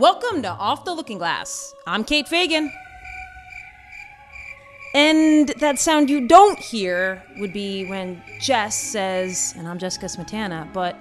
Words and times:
Welcome 0.00 0.40
to 0.44 0.48
Off 0.48 0.86
the 0.86 0.94
Looking 0.94 1.18
Glass. 1.18 1.74
I'm 1.86 2.04
Kate 2.04 2.26
Fagan. 2.26 2.72
And 4.94 5.50
that 5.58 5.78
sound 5.78 6.08
you 6.08 6.26
don't 6.26 6.58
hear 6.58 7.22
would 7.36 7.52
be 7.52 7.84
when 7.84 8.22
Jess 8.40 8.74
says, 8.74 9.52
and 9.58 9.68
I'm 9.68 9.78
Jessica 9.78 10.06
Smetana, 10.06 10.72
but 10.72 10.96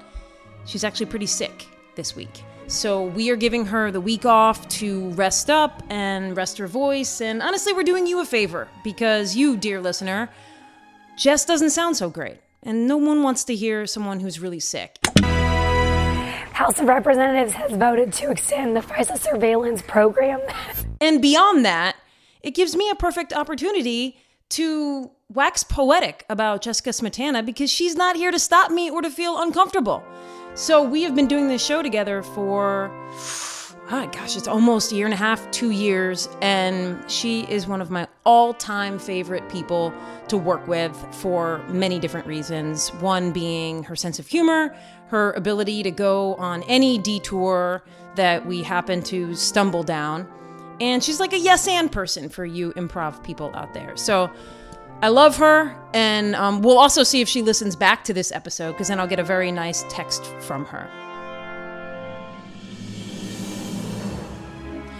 she's 0.66 0.84
actually 0.84 1.06
pretty 1.06 1.28
sick 1.28 1.66
this 1.96 2.14
week. 2.14 2.44
So 2.68 3.06
we 3.06 3.30
are 3.30 3.38
giving 3.38 3.66
her 3.68 3.90
the 3.90 4.02
week 4.02 4.26
off 4.26 4.68
to 4.68 5.12
rest 5.12 5.50
up 5.50 5.82
and 5.90 6.36
rest 6.36 6.58
her 6.58 6.68
voice. 6.68 7.22
And 7.22 7.42
honestly, 7.42 7.72
we're 7.72 7.84
doing 7.84 8.06
you 8.06 8.20
a 8.20 8.26
favor 8.26 8.68
because 8.84 9.34
you, 9.34 9.56
dear 9.56 9.80
listener, 9.80 10.30
Jess 11.18 11.46
doesn't 11.46 11.70
sound 11.70 11.96
so 11.96 12.10
great. 12.10 12.42
And 12.64 12.86
no 12.86 12.98
one 12.98 13.24
wants 13.24 13.46
to 13.46 13.56
hear 13.56 13.88
someone 13.88 14.20
who's 14.20 14.42
really 14.42 14.60
sick. 14.60 14.98
House 16.60 16.78
of 16.82 16.88
Representatives 16.88 17.54
has 17.54 17.72
voted 17.72 18.12
to 18.12 18.30
extend 18.32 18.76
the 18.76 18.82
FISA 18.82 19.18
surveillance 19.18 19.82
program. 19.82 20.42
and 21.00 21.22
beyond 21.22 21.64
that, 21.64 21.96
it 22.44 22.52
gives 22.52 22.76
me 22.76 22.90
a 22.90 22.96
perfect 22.96 23.32
opportunity 23.32 24.18
to 24.50 25.10
wax 25.30 25.64
poetic 25.64 26.26
about 26.28 26.62
Jessica 26.62 26.90
Smetana 26.90 27.46
because 27.46 27.70
she's 27.70 27.96
not 27.96 28.18
here 28.18 28.30
to 28.30 28.38
stop 28.38 28.72
me 28.72 28.90
or 28.90 29.02
to 29.02 29.10
feel 29.10 29.42
uncomfortable. 29.42 30.04
So 30.54 30.84
we 30.84 31.04
have 31.04 31.16
been 31.16 31.28
doing 31.28 31.48
this 31.48 31.66
show 31.66 31.82
together 31.82 32.24
for, 32.24 32.92
oh 33.92 34.08
gosh, 34.08 34.38
it's 34.38 34.48
almost 34.48 34.92
a 34.92 34.96
year 34.96 35.06
and 35.06 35.14
a 35.14 35.18
half, 35.18 35.50
two 35.52 35.72
years, 35.72 36.30
and 36.42 37.10
she 37.10 37.42
is 37.44 37.68
one 37.68 37.82
of 37.82 37.90
my 37.90 38.08
all-time 38.26 39.00
favorite 39.00 39.48
people 39.50 39.94
to 40.28 40.38
work 40.38 40.68
with 40.68 40.96
for 41.12 41.60
many 41.70 42.00
different 42.00 42.28
reasons. 42.28 42.90
One 42.96 43.32
being 43.32 43.84
her 43.84 43.96
sense 43.96 44.20
of 44.20 44.28
humor, 44.28 44.76
her 45.08 45.32
ability 45.34 45.84
to 45.84 45.92
go 45.92 46.36
on 46.36 46.64
any 46.64 46.98
detour 46.98 47.84
that 48.16 48.46
we 48.46 48.64
happen 48.64 49.02
to 49.04 49.34
stumble 49.36 49.84
down 49.84 50.28
and 50.82 51.04
she's 51.04 51.20
like 51.20 51.34
a 51.34 51.40
yes 51.40 51.68
and 51.68 51.92
person 51.92 52.30
for 52.30 52.46
you 52.46 52.72
improv 52.74 53.22
people 53.24 53.52
out 53.54 53.74
there. 53.74 53.96
So 53.98 54.32
I 55.02 55.10
love 55.10 55.38
her. 55.38 55.76
And 55.94 56.36
um, 56.36 56.62
we'll 56.62 56.78
also 56.78 57.04
see 57.04 57.22
if 57.22 57.28
she 57.28 57.42
listens 57.42 57.76
back 57.76 58.04
to 58.06 58.14
this 58.14 58.32
episode 58.32 58.74
because 58.74 58.88
then 58.88 59.00
I'll 59.00 59.08
get 59.08 59.20
a 59.20 59.24
very 59.24 59.52
nice 59.52 59.84
text 59.90 60.26
from 60.40 60.66
her. 60.66 60.90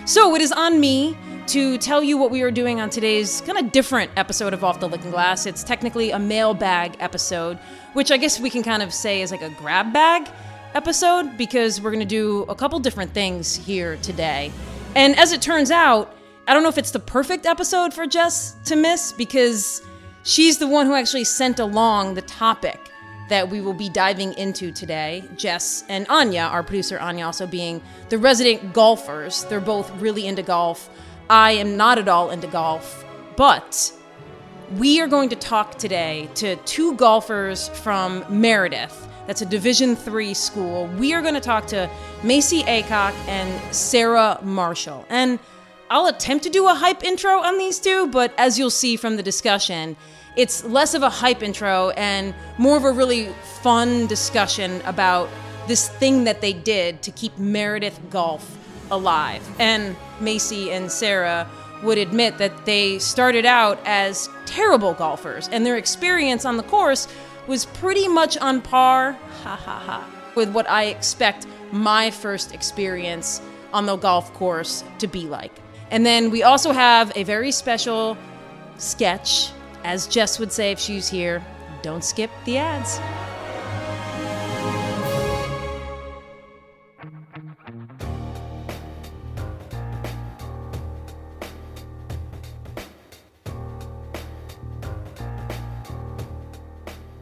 So 0.10 0.34
it 0.34 0.42
is 0.42 0.52
on 0.52 0.80
me 0.80 1.16
to 1.46 1.78
tell 1.78 2.02
you 2.02 2.18
what 2.18 2.32
we 2.32 2.42
are 2.42 2.50
doing 2.50 2.82
on 2.82 2.90
today's 2.90 3.42
kind 3.42 3.60
of 3.60 3.72
different 3.72 4.10
episode 4.18 4.56
of 4.56 4.64
Off 4.64 4.80
the 4.80 4.90
Looking 4.90 5.12
Glass. 5.12 5.46
It's 5.46 5.64
technically 5.64 6.10
a 6.10 6.18
mailbag 6.18 6.98
episode, 7.00 7.60
which 7.94 8.12
I 8.12 8.18
guess 8.18 8.40
we 8.40 8.50
can 8.50 8.64
kind 8.64 8.82
of 8.82 8.92
say 8.92 9.22
is 9.22 9.30
like 9.30 9.44
a 9.44 9.52
grab 9.52 9.94
bag 9.94 10.28
episode 10.74 11.38
because 11.38 11.80
we're 11.80 11.92
going 11.92 12.00
to 12.00 12.08
do 12.08 12.42
a 12.50 12.56
couple 12.56 12.80
different 12.80 13.14
things 13.14 13.56
here 13.56 13.98
today. 13.98 14.52
And 14.96 15.16
as 15.16 15.32
it 15.32 15.44
turns 15.44 15.70
out, 15.70 16.18
I 16.48 16.56
don't 16.56 16.64
know 16.64 16.70
if 16.70 16.80
it's 16.80 16.90
the 16.90 17.00
perfect 17.00 17.46
episode 17.46 17.94
for 17.94 18.08
Jess 18.08 18.56
to 18.66 18.76
miss 18.76 19.12
because 19.12 19.84
she's 20.24 20.58
the 20.58 20.66
one 20.66 20.88
who 20.88 20.96
actually 20.96 21.26
sent 21.26 21.60
along 21.60 22.16
the 22.16 22.24
topic 22.24 22.89
that 23.30 23.50
we 23.50 23.62
will 23.62 23.74
be 23.74 23.90
diving 23.90 24.34
into 24.34 24.72
today. 24.72 25.24
Jess 25.36 25.84
and 25.88 26.06
Anya, 26.10 26.42
our 26.42 26.64
producer 26.64 27.00
Anya, 27.00 27.26
also 27.26 27.48
being 27.48 27.82
the 28.10 28.18
resident 28.18 28.74
golfers. 28.74 29.46
They're 29.46 29.62
both 29.62 29.90
really 30.02 30.28
into 30.28 30.44
golf. 30.44 30.90
I 31.30 31.52
am 31.52 31.78
not 31.78 31.98
at 31.98 32.08
all 32.08 32.32
into 32.32 32.48
golf, 32.48 33.06
but 33.36 33.94
we 34.78 35.00
are 35.02 35.08
going 35.08 35.30
to 35.30 35.36
talk 35.36 35.78
today 35.78 36.30
to 36.36 36.56
two 36.58 36.96
golfers 36.96 37.70
from 37.70 38.26
Meredith 38.30 39.08
that's 39.30 39.44
a 39.44 39.46
Division 39.46 39.96
three 39.96 40.34
school. 40.34 40.88
We 40.98 41.14
are 41.14 41.22
going 41.22 41.36
to 41.36 41.40
talk 41.40 41.68
to 41.68 41.88
Maycee 42.24 42.64
Aycock 42.64 43.14
and 43.28 43.76
Sarah 43.76 44.40
Marshall. 44.42 45.06
And 45.08 45.38
I'll 45.92 46.06
attempt 46.06 46.44
to 46.44 46.52
do 46.52 46.68
a 46.68 46.76
hype 46.76 47.04
intro 47.04 47.42
on 47.42 47.58
these 47.58 47.80
two, 47.80 48.08
but 48.08 48.32
as 48.38 48.60
you'll 48.60 48.70
see 48.70 48.96
from 48.96 49.16
the 49.16 49.24
discussion, 49.24 49.98
it's 50.36 50.64
less 50.64 50.94
of 50.94 51.02
a 51.02 51.10
hype 51.10 51.42
intro 51.42 51.90
and 51.92 52.36
more 52.60 52.78
of 52.78 52.84
a 52.84 52.92
really 52.92 53.30
fun 53.64 54.06
discussion 54.06 54.82
about 54.86 55.30
this 55.68 55.90
thing 55.90 56.26
that 56.26 56.42
they 56.42 56.54
did 56.54 57.02
to 57.02 57.12
keep 57.12 57.36
Meredith 57.40 58.00
Golf 58.12 58.58
alive. 58.92 59.42
And 59.60 59.96
Maycee 60.20 60.70
and 60.70 60.92
Sarah 60.92 61.50
would 61.82 61.98
admit 61.98 62.38
that 62.38 62.66
they 62.66 63.00
started 63.00 63.46
out 63.46 63.80
as 63.86 64.30
terrible 64.46 64.94
golfers, 64.94 65.48
and 65.50 65.66
their 65.66 65.78
experience 65.78 66.46
on 66.46 66.58
the 66.58 66.64
course 66.64 67.08
was 67.48 67.66
pretty 67.66 68.08
much 68.08 68.38
on 68.38 68.62
par, 68.62 69.14
ha 69.44 69.56
ha 69.56 69.80
ha, 69.80 70.32
with 70.36 70.52
what 70.52 70.70
I 70.70 70.86
expect 70.86 71.48
my 71.72 72.12
first 72.12 72.54
experience 72.54 73.42
on 73.74 73.88
the 73.88 73.96
golf 73.96 74.32
course 74.34 74.84
to 75.00 75.08
be 75.08 75.22
like. 75.22 75.52
And 75.92 76.06
then 76.06 76.30
we 76.30 76.44
also 76.44 76.72
have 76.72 77.12
a 77.16 77.24
very 77.24 77.52
special 77.52 78.18
sketch, 78.78 79.52
as 79.84 80.08
Jess 80.08 80.40
would 80.40 80.52
say 80.52 80.72
if 80.72 80.80
she's 80.80 81.10
here. 81.10 81.44
Don't 81.82 82.04
skip 82.04 82.30
the 82.46 82.58
ads. 82.58 83.00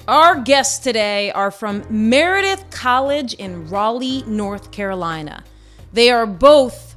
Our 0.07 0.39
guests 0.39 0.79
today 0.79 1.31
are 1.31 1.51
from 1.51 1.83
Meredith 1.89 2.69
College 2.69 3.33
in 3.33 3.67
Raleigh, 3.67 4.23
North 4.25 4.71
Carolina. 4.71 5.43
They 5.91 6.09
are 6.11 6.25
both 6.25 6.95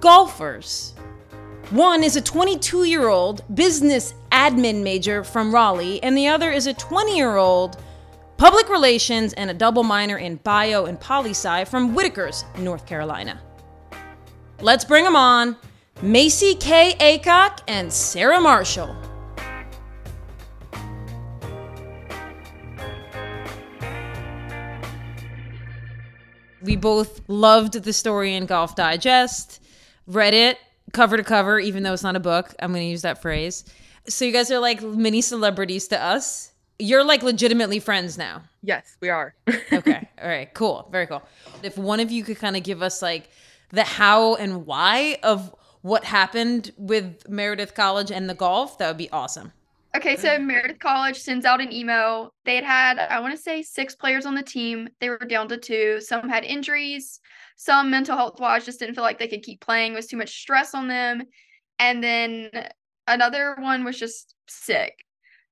golfers. 0.00 0.94
One 1.72 2.04
is 2.04 2.16
a 2.16 2.20
22 2.20 2.84
year 2.84 3.08
old 3.08 3.42
business 3.54 4.12
admin 4.30 4.82
major 4.82 5.24
from 5.24 5.54
Raleigh, 5.54 6.02
and 6.02 6.14
the 6.14 6.28
other 6.28 6.50
is 6.50 6.66
a 6.66 6.74
20 6.74 7.16
year 7.16 7.36
old 7.36 7.82
public 8.36 8.68
relations 8.68 9.32
and 9.32 9.48
a 9.48 9.54
double 9.54 9.82
minor 9.82 10.18
in 10.18 10.36
bio 10.36 10.84
and 10.84 11.00
poli 11.00 11.30
sci 11.30 11.64
from 11.64 11.94
Whitakers, 11.94 12.44
North 12.58 12.84
Carolina. 12.84 13.40
Let's 14.60 14.84
bring 14.84 15.02
them 15.02 15.16
on 15.16 15.56
Maycee 16.02 16.60
Kay 16.60 16.94
Aycock 17.00 17.60
and 17.66 17.90
Sarah 17.90 18.38
Marshall. 18.38 18.94
we 26.60 26.76
both 26.76 27.22
loved 27.28 27.82
the 27.82 27.92
story 27.92 28.34
in 28.34 28.44
Golf 28.46 28.76
Digest, 28.76 29.60
read 30.06 30.34
it 30.34 30.58
cover 30.92 31.16
to 31.16 31.24
cover, 31.24 31.58
even 31.58 31.82
though 31.82 31.92
it's 31.92 32.02
not 32.02 32.16
a 32.16 32.20
book. 32.20 32.54
I'm 32.60 32.72
going 32.72 32.84
to 32.84 32.90
use 32.90 33.02
that 33.02 33.20
phrase. 33.22 33.64
So 34.08 34.24
you 34.24 34.32
guys 34.32 34.50
are 34.50 34.58
like 34.58 34.82
mini 34.82 35.20
celebrities 35.20 35.88
to 35.88 36.00
us. 36.00 36.52
You're 36.78 37.04
like 37.04 37.22
legitimately 37.22 37.80
friends 37.80 38.18
now. 38.18 38.42
Yes, 38.62 38.96
we 39.00 39.08
are. 39.08 39.34
okay. 39.72 40.08
All 40.20 40.28
right. 40.28 40.52
Cool. 40.54 40.88
Very 40.90 41.06
cool. 41.06 41.22
If 41.62 41.78
one 41.78 42.00
of 42.00 42.10
you 42.10 42.24
could 42.24 42.38
kind 42.38 42.56
of 42.56 42.62
give 42.62 42.82
us 42.82 43.02
like 43.02 43.30
the 43.70 43.84
how 43.84 44.34
and 44.36 44.66
why 44.66 45.18
of 45.22 45.54
what 45.82 46.04
happened 46.04 46.72
with 46.76 47.28
Meredith 47.28 47.74
College 47.74 48.10
and 48.10 48.28
the 48.28 48.34
golf, 48.34 48.78
that 48.78 48.88
would 48.88 48.98
be 48.98 49.10
awesome. 49.10 49.52
Okay, 49.94 50.16
so 50.16 50.38
Meredith 50.38 50.78
College 50.78 51.18
sends 51.18 51.44
out 51.44 51.60
an 51.60 51.70
email. 51.70 52.32
They 52.46 52.54
had 52.54 52.64
had, 52.64 52.98
I 52.98 53.20
want 53.20 53.36
to 53.36 53.42
say, 53.42 53.62
six 53.62 53.94
players 53.94 54.24
on 54.24 54.34
the 54.34 54.42
team. 54.42 54.88
They 55.00 55.10
were 55.10 55.18
down 55.18 55.48
to 55.48 55.58
two. 55.58 56.00
Some 56.00 56.30
had 56.30 56.44
injuries. 56.44 57.20
Some 57.56 57.90
mental 57.90 58.16
health 58.16 58.40
wise 58.40 58.64
just 58.64 58.78
didn't 58.78 58.94
feel 58.94 59.04
like 59.04 59.18
they 59.18 59.28
could 59.28 59.42
keep 59.42 59.60
playing. 59.60 59.92
It 59.92 59.96
was 59.96 60.06
too 60.06 60.16
much 60.16 60.40
stress 60.40 60.74
on 60.74 60.88
them. 60.88 61.24
And 61.78 62.02
then 62.02 62.50
another 63.06 63.54
one 63.58 63.84
was 63.84 63.98
just 63.98 64.34
sick 64.48 65.04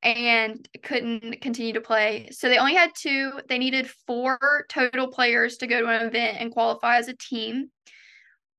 and 0.02 0.66
couldn't 0.82 1.42
continue 1.42 1.74
to 1.74 1.82
play. 1.82 2.30
So 2.32 2.48
they 2.48 2.56
only 2.56 2.74
had 2.74 2.92
two. 2.96 3.32
They 3.46 3.58
needed 3.58 3.90
four 4.06 4.38
total 4.70 5.08
players 5.08 5.58
to 5.58 5.66
go 5.66 5.80
to 5.80 5.86
an 5.86 6.06
event 6.06 6.38
and 6.40 6.50
qualify 6.50 6.96
as 6.96 7.08
a 7.08 7.14
team. 7.14 7.70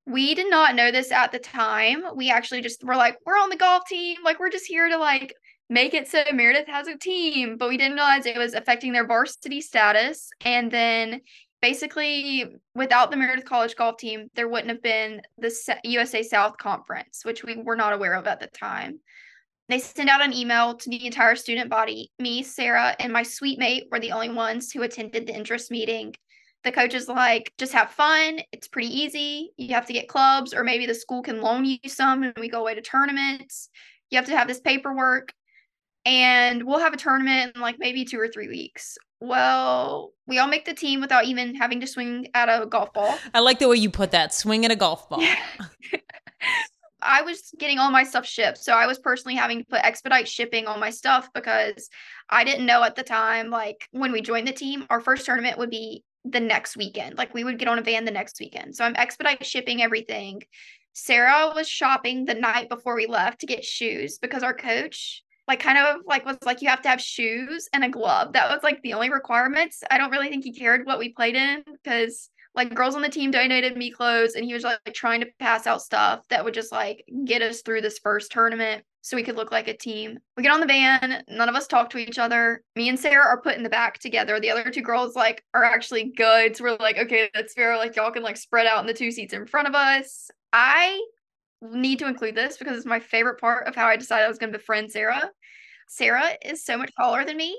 We 0.06 0.36
did 0.36 0.48
not 0.48 0.76
know 0.76 0.92
this 0.92 1.10
at 1.10 1.32
the 1.32 1.40
time. 1.40 2.04
We 2.14 2.30
actually 2.30 2.60
just 2.60 2.84
were 2.84 2.96
like, 2.96 3.18
we're 3.26 3.34
on 3.34 3.50
the 3.50 3.56
golf 3.56 3.84
team. 3.88 4.18
Like, 4.24 4.38
we're 4.38 4.50
just 4.50 4.66
here 4.66 4.88
to 4.88 4.96
like 4.96 5.34
make 5.72 5.94
it 5.94 6.06
so 6.06 6.22
Meredith 6.34 6.68
has 6.68 6.86
a 6.86 6.98
team, 6.98 7.56
but 7.56 7.70
we 7.70 7.78
didn't 7.78 7.94
realize 7.94 8.26
it 8.26 8.36
was 8.36 8.52
affecting 8.52 8.92
their 8.92 9.06
varsity 9.06 9.62
status. 9.62 10.28
And 10.44 10.70
then 10.70 11.22
basically, 11.62 12.44
without 12.74 13.10
the 13.10 13.16
Meredith 13.16 13.46
College 13.46 13.74
golf 13.74 13.96
team, 13.96 14.28
there 14.34 14.48
wouldn't 14.48 14.68
have 14.68 14.82
been 14.82 15.22
the 15.38 15.50
USA 15.84 16.22
South 16.22 16.58
Conference, 16.58 17.24
which 17.24 17.42
we 17.42 17.56
were 17.56 17.74
not 17.74 17.94
aware 17.94 18.14
of 18.14 18.26
at 18.26 18.38
the 18.38 18.48
time. 18.48 19.00
They 19.70 19.78
sent 19.78 20.10
out 20.10 20.22
an 20.22 20.34
email 20.34 20.74
to 20.74 20.90
the 20.90 21.06
entire 21.06 21.36
student 21.36 21.70
body. 21.70 22.12
Me, 22.18 22.42
Sarah, 22.42 22.94
and 23.00 23.10
my 23.10 23.22
sweet 23.22 23.58
mate 23.58 23.84
were 23.90 24.00
the 24.00 24.12
only 24.12 24.28
ones 24.28 24.70
who 24.70 24.82
attended 24.82 25.26
the 25.26 25.34
interest 25.34 25.70
meeting. 25.70 26.14
The 26.64 26.72
coach 26.72 26.92
is 26.92 27.08
like, 27.08 27.50
just 27.56 27.72
have 27.72 27.90
fun. 27.90 28.40
It's 28.52 28.68
pretty 28.68 28.94
easy. 28.94 29.52
You 29.56 29.74
have 29.74 29.86
to 29.86 29.94
get 29.94 30.06
clubs, 30.06 30.52
or 30.52 30.64
maybe 30.64 30.84
the 30.84 30.94
school 30.94 31.22
can 31.22 31.40
loan 31.40 31.64
you 31.64 31.78
some 31.86 32.22
and 32.24 32.34
we 32.38 32.50
go 32.50 32.60
away 32.60 32.74
to 32.74 32.82
tournaments. 32.82 33.70
You 34.10 34.18
have 34.18 34.26
to 34.26 34.36
have 34.36 34.46
this 34.46 34.60
paperwork 34.60 35.32
and 36.04 36.64
we'll 36.64 36.78
have 36.78 36.92
a 36.92 36.96
tournament 36.96 37.54
in 37.54 37.60
like 37.60 37.78
maybe 37.78 38.04
two 38.04 38.18
or 38.18 38.28
three 38.28 38.48
weeks. 38.48 38.98
Well, 39.20 40.12
we 40.26 40.38
all 40.38 40.48
make 40.48 40.64
the 40.64 40.74
team 40.74 41.00
without 41.00 41.26
even 41.26 41.54
having 41.54 41.80
to 41.80 41.86
swing 41.86 42.28
at 42.34 42.48
a 42.48 42.66
golf 42.66 42.92
ball. 42.92 43.16
I 43.34 43.40
like 43.40 43.60
the 43.60 43.68
way 43.68 43.76
you 43.76 43.88
put 43.88 44.10
that 44.10 44.34
swing 44.34 44.64
at 44.64 44.72
a 44.72 44.76
golf 44.76 45.08
ball. 45.08 45.22
I 47.02 47.22
was 47.22 47.52
getting 47.58 47.78
all 47.78 47.90
my 47.90 48.04
stuff 48.04 48.26
shipped. 48.26 48.58
So 48.58 48.72
I 48.72 48.86
was 48.86 48.98
personally 48.98 49.36
having 49.36 49.58
to 49.58 49.64
put 49.64 49.84
expedite 49.84 50.28
shipping 50.28 50.66
on 50.66 50.80
my 50.80 50.90
stuff 50.90 51.28
because 51.34 51.88
I 52.30 52.44
didn't 52.44 52.66
know 52.66 52.82
at 52.82 52.96
the 52.96 53.02
time, 53.02 53.50
like 53.50 53.88
when 53.90 54.12
we 54.12 54.22
joined 54.22 54.48
the 54.48 54.52
team, 54.52 54.86
our 54.88 55.00
first 55.00 55.26
tournament 55.26 55.58
would 55.58 55.70
be 55.70 56.04
the 56.24 56.40
next 56.40 56.76
weekend. 56.76 57.18
Like 57.18 57.34
we 57.34 57.44
would 57.44 57.58
get 57.58 57.68
on 57.68 57.78
a 57.78 57.82
van 57.82 58.04
the 58.04 58.10
next 58.10 58.38
weekend. 58.40 58.76
So 58.76 58.84
I'm 58.84 58.96
expedite 58.96 59.44
shipping 59.44 59.82
everything. 59.82 60.42
Sarah 60.94 61.52
was 61.54 61.68
shopping 61.68 62.24
the 62.24 62.34
night 62.34 62.68
before 62.68 62.94
we 62.94 63.06
left 63.06 63.40
to 63.40 63.46
get 63.46 63.64
shoes 63.64 64.18
because 64.18 64.42
our 64.42 64.54
coach 64.54 65.22
like 65.48 65.60
kind 65.60 65.78
of 65.78 66.02
like 66.06 66.24
was 66.24 66.36
like 66.44 66.62
you 66.62 66.68
have 66.68 66.82
to 66.82 66.88
have 66.88 67.00
shoes 67.00 67.68
and 67.72 67.84
a 67.84 67.88
glove. 67.88 68.32
That 68.32 68.50
was 68.50 68.62
like 68.62 68.80
the 68.82 68.94
only 68.94 69.10
requirements. 69.10 69.82
I 69.90 69.98
don't 69.98 70.10
really 70.10 70.28
think 70.28 70.44
he 70.44 70.52
cared 70.52 70.86
what 70.86 70.98
we 70.98 71.10
played 71.10 71.34
in 71.34 71.64
because 71.82 72.30
like 72.54 72.74
girls 72.74 72.94
on 72.94 73.02
the 73.02 73.08
team 73.08 73.30
donated 73.30 73.76
me 73.76 73.90
clothes 73.90 74.34
and 74.34 74.44
he 74.44 74.52
was 74.52 74.62
like 74.62 74.78
trying 74.92 75.20
to 75.20 75.28
pass 75.38 75.66
out 75.66 75.82
stuff 75.82 76.20
that 76.28 76.44
would 76.44 76.54
just 76.54 76.70
like 76.70 77.04
get 77.24 77.42
us 77.42 77.62
through 77.62 77.80
this 77.80 77.98
first 77.98 78.30
tournament 78.30 78.84
so 79.00 79.16
we 79.16 79.22
could 79.22 79.36
look 79.36 79.50
like 79.50 79.68
a 79.68 79.76
team. 79.76 80.18
We 80.36 80.44
get 80.44 80.52
on 80.52 80.60
the 80.60 80.66
van, 80.66 81.24
none 81.28 81.48
of 81.48 81.56
us 81.56 81.66
talk 81.66 81.90
to 81.90 81.98
each 81.98 82.18
other. 82.18 82.62
Me 82.76 82.88
and 82.88 82.98
Sarah 82.98 83.26
are 83.26 83.40
put 83.40 83.56
in 83.56 83.64
the 83.64 83.68
back 83.68 83.98
together. 83.98 84.38
The 84.38 84.50
other 84.50 84.70
two 84.70 84.82
girls 84.82 85.16
like 85.16 85.42
are 85.54 85.64
actually 85.64 86.12
good. 86.16 86.56
So 86.56 86.64
we're 86.64 86.76
like, 86.76 86.98
okay, 86.98 87.28
that's 87.34 87.54
fair. 87.54 87.76
Like 87.76 87.96
y'all 87.96 88.12
can 88.12 88.22
like 88.22 88.36
spread 88.36 88.66
out 88.66 88.80
in 88.80 88.86
the 88.86 88.94
two 88.94 89.10
seats 89.10 89.32
in 89.32 89.46
front 89.46 89.66
of 89.66 89.74
us. 89.74 90.30
I 90.52 91.04
need 91.62 91.98
to 92.00 92.06
include 92.06 92.34
this 92.34 92.56
because 92.56 92.76
it's 92.76 92.86
my 92.86 93.00
favorite 93.00 93.40
part 93.40 93.66
of 93.66 93.74
how 93.74 93.86
I 93.86 93.96
decided 93.96 94.24
I 94.24 94.28
was 94.28 94.38
going 94.38 94.52
to 94.52 94.58
befriend 94.58 94.90
Sarah. 94.90 95.30
Sarah 95.88 96.30
is 96.44 96.64
so 96.64 96.76
much 96.76 96.92
taller 96.96 97.24
than 97.24 97.36
me. 97.36 97.58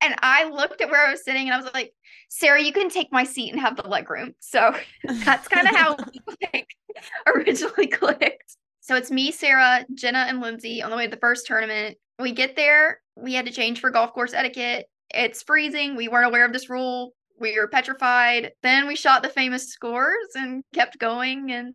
And 0.00 0.14
I 0.22 0.48
looked 0.50 0.80
at 0.80 0.90
where 0.90 1.06
I 1.06 1.10
was 1.10 1.24
sitting 1.24 1.46
and 1.46 1.54
I 1.54 1.56
was 1.56 1.72
like, 1.72 1.92
Sarah, 2.28 2.62
you 2.62 2.72
can 2.72 2.90
take 2.90 3.12
my 3.12 3.24
seat 3.24 3.52
and 3.52 3.60
have 3.60 3.76
the 3.76 3.88
leg 3.88 4.10
room. 4.10 4.34
So 4.40 4.74
that's 5.04 5.48
kind 5.48 5.68
of 5.68 5.74
how 5.74 5.96
we 5.96 6.34
like, 6.52 6.68
originally 7.26 7.86
clicked. 7.86 8.56
So 8.80 8.96
it's 8.96 9.10
me, 9.10 9.30
Sarah, 9.30 9.86
Jenna, 9.94 10.26
and 10.28 10.40
Lindsay 10.40 10.82
on 10.82 10.90
the 10.90 10.96
way 10.96 11.06
to 11.06 11.10
the 11.10 11.16
first 11.16 11.46
tournament. 11.46 11.96
We 12.18 12.32
get 12.32 12.54
there, 12.54 13.00
we 13.16 13.34
had 13.34 13.46
to 13.46 13.52
change 13.52 13.80
for 13.80 13.90
golf 13.90 14.12
course 14.12 14.34
etiquette. 14.34 14.86
It's 15.10 15.42
freezing. 15.42 15.96
We 15.96 16.08
weren't 16.08 16.26
aware 16.26 16.44
of 16.44 16.52
this 16.52 16.68
rule. 16.68 17.14
We 17.40 17.58
were 17.58 17.68
petrified. 17.68 18.52
Then 18.62 18.86
we 18.86 18.96
shot 18.96 19.22
the 19.22 19.28
famous 19.28 19.68
scores 19.68 20.28
and 20.34 20.62
kept 20.72 20.98
going 20.98 21.50
and 21.50 21.74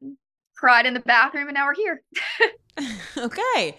cried 0.59 0.85
in 0.85 0.93
the 0.93 0.99
bathroom, 0.99 1.47
and 1.47 1.55
now 1.55 1.65
we're 1.65 1.73
here. 1.73 2.01
okay. 3.17 3.77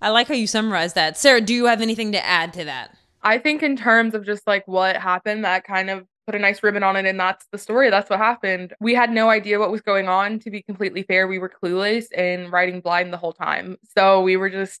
I 0.00 0.08
like 0.10 0.28
how 0.28 0.34
you 0.34 0.46
summarized 0.46 0.94
that. 0.94 1.18
Sarah, 1.18 1.40
do 1.40 1.54
you 1.54 1.66
have 1.66 1.80
anything 1.80 2.12
to 2.12 2.24
add 2.24 2.52
to 2.54 2.64
that? 2.64 2.96
I 3.22 3.38
think, 3.38 3.62
in 3.62 3.76
terms 3.76 4.14
of 4.14 4.24
just 4.24 4.46
like 4.46 4.66
what 4.66 4.96
happened, 4.96 5.44
that 5.44 5.64
kind 5.64 5.90
of 5.90 6.06
put 6.26 6.34
a 6.34 6.38
nice 6.38 6.62
ribbon 6.62 6.82
on 6.82 6.96
it. 6.96 7.06
And 7.06 7.18
that's 7.18 7.46
the 7.50 7.58
story. 7.58 7.90
That's 7.90 8.08
what 8.08 8.18
happened. 8.20 8.74
We 8.80 8.94
had 8.94 9.10
no 9.10 9.28
idea 9.28 9.58
what 9.58 9.72
was 9.72 9.80
going 9.80 10.08
on. 10.08 10.38
To 10.40 10.50
be 10.50 10.62
completely 10.62 11.02
fair, 11.02 11.26
we 11.26 11.38
were 11.38 11.50
clueless 11.50 12.06
and 12.16 12.52
riding 12.52 12.80
blind 12.80 13.12
the 13.12 13.16
whole 13.16 13.32
time. 13.32 13.76
So 13.96 14.22
we 14.22 14.36
were 14.36 14.50
just 14.50 14.80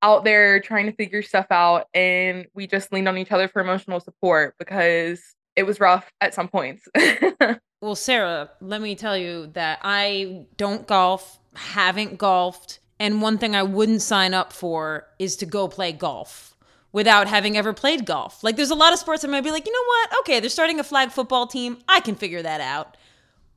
out 0.00 0.24
there 0.24 0.60
trying 0.60 0.86
to 0.86 0.92
figure 0.92 1.22
stuff 1.22 1.46
out. 1.50 1.86
And 1.92 2.46
we 2.54 2.66
just 2.66 2.92
leaned 2.92 3.08
on 3.08 3.18
each 3.18 3.32
other 3.32 3.48
for 3.48 3.60
emotional 3.60 4.00
support 4.00 4.54
because 4.58 5.20
it 5.56 5.64
was 5.64 5.80
rough 5.80 6.10
at 6.20 6.34
some 6.34 6.48
points. 6.48 6.88
Well, 7.80 7.94
Sarah, 7.94 8.50
let 8.60 8.80
me 8.80 8.96
tell 8.96 9.16
you 9.16 9.48
that 9.52 9.78
I 9.82 10.46
don't 10.56 10.86
golf, 10.86 11.38
haven't 11.54 12.18
golfed, 12.18 12.80
and 12.98 13.22
one 13.22 13.38
thing 13.38 13.54
I 13.54 13.62
wouldn't 13.62 14.02
sign 14.02 14.34
up 14.34 14.52
for 14.52 15.06
is 15.20 15.36
to 15.36 15.46
go 15.46 15.68
play 15.68 15.92
golf 15.92 16.56
without 16.90 17.28
having 17.28 17.56
ever 17.56 17.72
played 17.72 18.04
golf. 18.04 18.42
Like, 18.42 18.56
there's 18.56 18.70
a 18.70 18.74
lot 18.74 18.92
of 18.92 18.98
sports 18.98 19.24
I 19.24 19.28
might 19.28 19.44
be 19.44 19.52
like, 19.52 19.64
you 19.66 19.72
know 19.72 19.86
what? 19.86 20.20
Okay, 20.20 20.40
they're 20.40 20.50
starting 20.50 20.80
a 20.80 20.84
flag 20.84 21.12
football 21.12 21.46
team. 21.46 21.78
I 21.86 22.00
can 22.00 22.16
figure 22.16 22.42
that 22.42 22.60
out. 22.60 22.96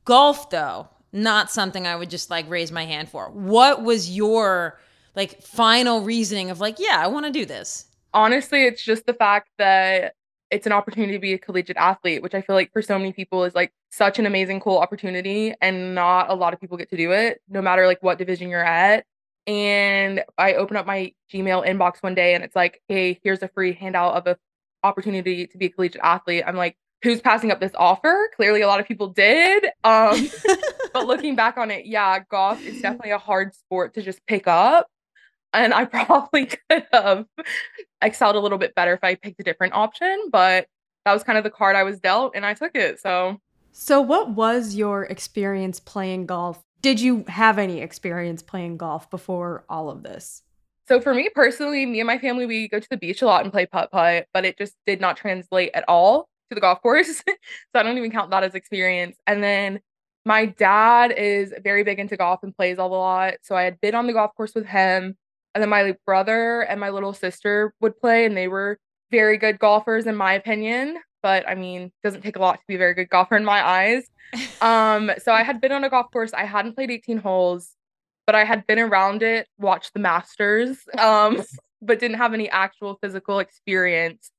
Golf, 0.04 0.50
though, 0.50 0.88
not 1.12 1.50
something 1.50 1.86
I 1.86 1.96
would 1.96 2.10
just 2.10 2.30
like 2.30 2.48
raise 2.48 2.70
my 2.70 2.84
hand 2.84 3.08
for. 3.08 3.28
What 3.30 3.82
was 3.82 4.08
your 4.08 4.78
like 5.16 5.42
final 5.42 6.02
reasoning 6.02 6.50
of 6.50 6.60
like, 6.60 6.78
yeah, 6.78 7.00
I 7.00 7.08
want 7.08 7.26
to 7.26 7.32
do 7.32 7.44
this? 7.44 7.86
Honestly, 8.14 8.66
it's 8.66 8.82
just 8.84 9.06
the 9.06 9.14
fact 9.14 9.48
that 9.58 10.14
it's 10.52 10.66
an 10.66 10.72
opportunity 10.72 11.14
to 11.14 11.18
be 11.18 11.32
a 11.32 11.38
collegiate 11.38 11.78
athlete, 11.78 12.22
which 12.22 12.34
I 12.34 12.42
feel 12.42 12.54
like 12.54 12.70
for 12.72 12.82
so 12.82 12.98
many 12.98 13.12
people 13.12 13.44
is 13.44 13.54
like 13.54 13.72
such 13.90 14.18
an 14.18 14.26
amazing, 14.26 14.60
cool 14.60 14.76
opportunity. 14.76 15.54
And 15.62 15.94
not 15.94 16.30
a 16.30 16.34
lot 16.34 16.52
of 16.52 16.60
people 16.60 16.76
get 16.76 16.90
to 16.90 16.96
do 16.96 17.10
it, 17.12 17.40
no 17.48 17.62
matter 17.62 17.86
like 17.86 18.02
what 18.02 18.18
division 18.18 18.50
you're 18.50 18.64
at. 18.64 19.06
And 19.46 20.22
I 20.36 20.54
open 20.54 20.76
up 20.76 20.86
my 20.86 21.14
Gmail 21.32 21.66
inbox 21.66 22.02
one 22.02 22.14
day 22.14 22.34
and 22.34 22.44
it's 22.44 22.54
like, 22.54 22.82
hey, 22.86 23.18
here's 23.24 23.42
a 23.42 23.48
free 23.48 23.72
handout 23.72 24.14
of 24.14 24.26
a 24.26 24.36
opportunity 24.84 25.46
to 25.46 25.58
be 25.58 25.66
a 25.66 25.70
collegiate 25.70 26.02
athlete. 26.04 26.44
I'm 26.46 26.56
like, 26.56 26.76
who's 27.02 27.22
passing 27.22 27.50
up 27.50 27.58
this 27.58 27.72
offer? 27.74 28.30
Clearly 28.36 28.60
a 28.60 28.66
lot 28.66 28.78
of 28.78 28.86
people 28.86 29.08
did. 29.08 29.64
Um, 29.84 30.28
but 30.92 31.06
looking 31.06 31.34
back 31.34 31.56
on 31.56 31.70
it, 31.70 31.86
yeah, 31.86 32.20
golf 32.30 32.62
is 32.62 32.82
definitely 32.82 33.12
a 33.12 33.18
hard 33.18 33.54
sport 33.54 33.94
to 33.94 34.02
just 34.02 34.24
pick 34.26 34.46
up 34.46 34.86
and 35.52 35.74
I 35.74 35.84
probably 35.86 36.46
could 36.46 36.86
have 36.92 37.26
excelled 38.00 38.36
a 38.36 38.40
little 38.40 38.58
bit 38.58 38.74
better 38.74 38.92
if 38.94 39.02
I 39.02 39.14
picked 39.14 39.40
a 39.40 39.44
different 39.44 39.74
option, 39.74 40.28
but 40.30 40.66
that 41.04 41.12
was 41.12 41.24
kind 41.24 41.38
of 41.38 41.44
the 41.44 41.50
card 41.50 41.76
I 41.76 41.82
was 41.82 41.98
dealt 42.00 42.32
and 42.34 42.46
I 42.46 42.54
took 42.54 42.74
it. 42.74 43.00
So 43.00 43.38
So 43.72 44.00
what 44.00 44.30
was 44.30 44.74
your 44.74 45.04
experience 45.04 45.80
playing 45.80 46.26
golf? 46.26 46.62
Did 46.80 47.00
you 47.00 47.24
have 47.28 47.58
any 47.58 47.80
experience 47.80 48.42
playing 48.42 48.76
golf 48.76 49.08
before 49.10 49.64
all 49.68 49.90
of 49.90 50.02
this? 50.02 50.42
So 50.88 51.00
for 51.00 51.14
me 51.14 51.28
personally, 51.34 51.86
me 51.86 52.00
and 52.00 52.06
my 52.06 52.18
family 52.18 52.46
we 52.46 52.68
go 52.68 52.80
to 52.80 52.88
the 52.88 52.96
beach 52.96 53.22
a 53.22 53.26
lot 53.26 53.44
and 53.44 53.52
play 53.52 53.66
putt 53.66 53.90
putt, 53.92 54.26
but 54.34 54.44
it 54.44 54.58
just 54.58 54.74
did 54.86 55.00
not 55.00 55.16
translate 55.16 55.70
at 55.74 55.84
all 55.88 56.28
to 56.50 56.54
the 56.54 56.60
golf 56.60 56.82
course. 56.82 57.18
so 57.18 57.34
I 57.74 57.82
don't 57.82 57.98
even 57.98 58.10
count 58.10 58.30
that 58.30 58.44
as 58.44 58.54
experience. 58.54 59.16
And 59.26 59.42
then 59.42 59.80
my 60.24 60.46
dad 60.46 61.12
is 61.12 61.52
very 61.62 61.82
big 61.82 61.98
into 61.98 62.16
golf 62.16 62.40
and 62.42 62.54
plays 62.54 62.78
all 62.78 62.94
a 62.94 62.94
lot. 62.94 63.34
So 63.42 63.56
I 63.56 63.62
had 63.62 63.80
been 63.80 63.94
on 63.94 64.06
the 64.06 64.12
golf 64.12 64.34
course 64.36 64.54
with 64.54 64.66
him 64.66 65.16
and 65.54 65.62
then 65.62 65.68
my 65.68 65.96
brother 66.06 66.62
and 66.62 66.80
my 66.80 66.90
little 66.90 67.12
sister 67.12 67.74
would 67.80 67.98
play, 67.98 68.24
and 68.24 68.36
they 68.36 68.48
were 68.48 68.78
very 69.10 69.36
good 69.36 69.58
golfers, 69.58 70.06
in 70.06 70.16
my 70.16 70.32
opinion. 70.32 70.98
But 71.22 71.48
I 71.48 71.54
mean, 71.54 71.92
doesn't 72.02 72.22
take 72.22 72.36
a 72.36 72.40
lot 72.40 72.54
to 72.54 72.64
be 72.66 72.74
a 72.74 72.78
very 72.78 72.94
good 72.94 73.08
golfer 73.08 73.36
in 73.36 73.44
my 73.44 73.66
eyes. 73.66 74.04
Um, 74.62 75.10
so 75.18 75.32
I 75.32 75.42
had 75.42 75.60
been 75.60 75.72
on 75.72 75.84
a 75.84 75.90
golf 75.90 76.10
course. 76.10 76.32
I 76.32 76.44
hadn't 76.44 76.74
played 76.74 76.90
18 76.90 77.18
holes, 77.18 77.72
but 78.26 78.34
I 78.34 78.44
had 78.44 78.66
been 78.66 78.78
around 78.78 79.22
it, 79.22 79.46
watched 79.58 79.92
the 79.92 79.98
Masters, 79.98 80.78
um, 80.98 81.42
but 81.82 81.98
didn't 81.98 82.16
have 82.16 82.32
any 82.32 82.48
actual 82.48 82.96
physical 83.02 83.40
experience 83.40 84.30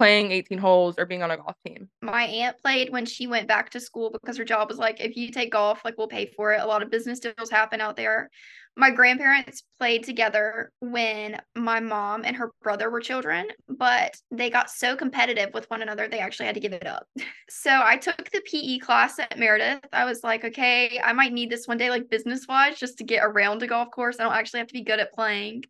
playing 0.00 0.32
18 0.32 0.56
holes 0.56 0.94
or 0.96 1.04
being 1.04 1.22
on 1.22 1.30
a 1.30 1.36
golf 1.36 1.54
team. 1.66 1.86
My 2.00 2.22
aunt 2.22 2.56
played 2.62 2.88
when 2.88 3.04
she 3.04 3.26
went 3.26 3.46
back 3.46 3.68
to 3.70 3.80
school 3.80 4.08
because 4.10 4.38
her 4.38 4.46
job 4.46 4.70
was 4.70 4.78
like, 4.78 4.98
if 4.98 5.14
you 5.14 5.30
take 5.30 5.52
golf, 5.52 5.82
like 5.84 5.98
we'll 5.98 6.08
pay 6.08 6.32
for 6.34 6.54
it. 6.54 6.62
A 6.62 6.66
lot 6.66 6.82
of 6.82 6.90
business 6.90 7.20
deals 7.20 7.50
happen 7.50 7.82
out 7.82 7.96
there. 7.96 8.30
My 8.78 8.90
grandparents 8.90 9.62
played 9.78 10.04
together 10.04 10.72
when 10.80 11.38
my 11.54 11.80
mom 11.80 12.22
and 12.24 12.34
her 12.34 12.50
brother 12.62 12.88
were 12.88 13.02
children, 13.02 13.48
but 13.68 14.14
they 14.30 14.48
got 14.48 14.70
so 14.70 14.96
competitive 14.96 15.50
with 15.52 15.68
one 15.68 15.82
another, 15.82 16.08
they 16.08 16.20
actually 16.20 16.46
had 16.46 16.54
to 16.54 16.62
give 16.62 16.72
it 16.72 16.86
up. 16.86 17.06
so 17.50 17.70
I 17.70 17.98
took 17.98 18.30
the 18.30 18.40
PE 18.50 18.78
class 18.78 19.18
at 19.18 19.38
Meredith. 19.38 19.80
I 19.92 20.06
was 20.06 20.24
like, 20.24 20.46
okay, 20.46 20.98
I 21.04 21.12
might 21.12 21.34
need 21.34 21.50
this 21.50 21.68
one 21.68 21.76
day, 21.76 21.90
like 21.90 22.08
business 22.08 22.46
wise, 22.48 22.78
just 22.78 22.96
to 22.98 23.04
get 23.04 23.22
around 23.22 23.62
a 23.62 23.66
golf 23.66 23.90
course. 23.90 24.16
I 24.18 24.22
don't 24.22 24.32
actually 24.32 24.60
have 24.60 24.68
to 24.68 24.72
be 24.72 24.82
good 24.82 24.98
at 24.98 25.12
playing. 25.12 25.64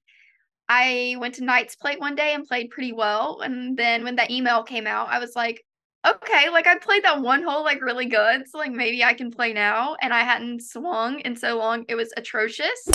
I 0.72 1.16
went 1.18 1.34
to 1.34 1.44
Knights 1.44 1.74
Play 1.74 1.96
one 1.96 2.14
day 2.14 2.32
and 2.32 2.46
played 2.46 2.70
pretty 2.70 2.92
well. 2.92 3.40
And 3.40 3.76
then 3.76 4.04
when 4.04 4.14
that 4.16 4.30
email 4.30 4.62
came 4.62 4.86
out, 4.86 5.08
I 5.08 5.18
was 5.18 5.34
like, 5.34 5.64
okay, 6.06 6.48
like 6.48 6.68
I 6.68 6.78
played 6.78 7.02
that 7.02 7.20
one 7.20 7.42
hole 7.42 7.64
like 7.64 7.82
really 7.82 8.06
good. 8.06 8.48
So 8.48 8.56
like 8.58 8.70
maybe 8.70 9.02
I 9.02 9.14
can 9.14 9.32
play 9.32 9.52
now. 9.52 9.96
And 10.00 10.14
I 10.14 10.20
hadn't 10.20 10.62
swung 10.62 11.18
in 11.20 11.34
so 11.34 11.58
long. 11.58 11.84
It 11.88 11.96
was 11.96 12.14
atrocious. 12.16 12.86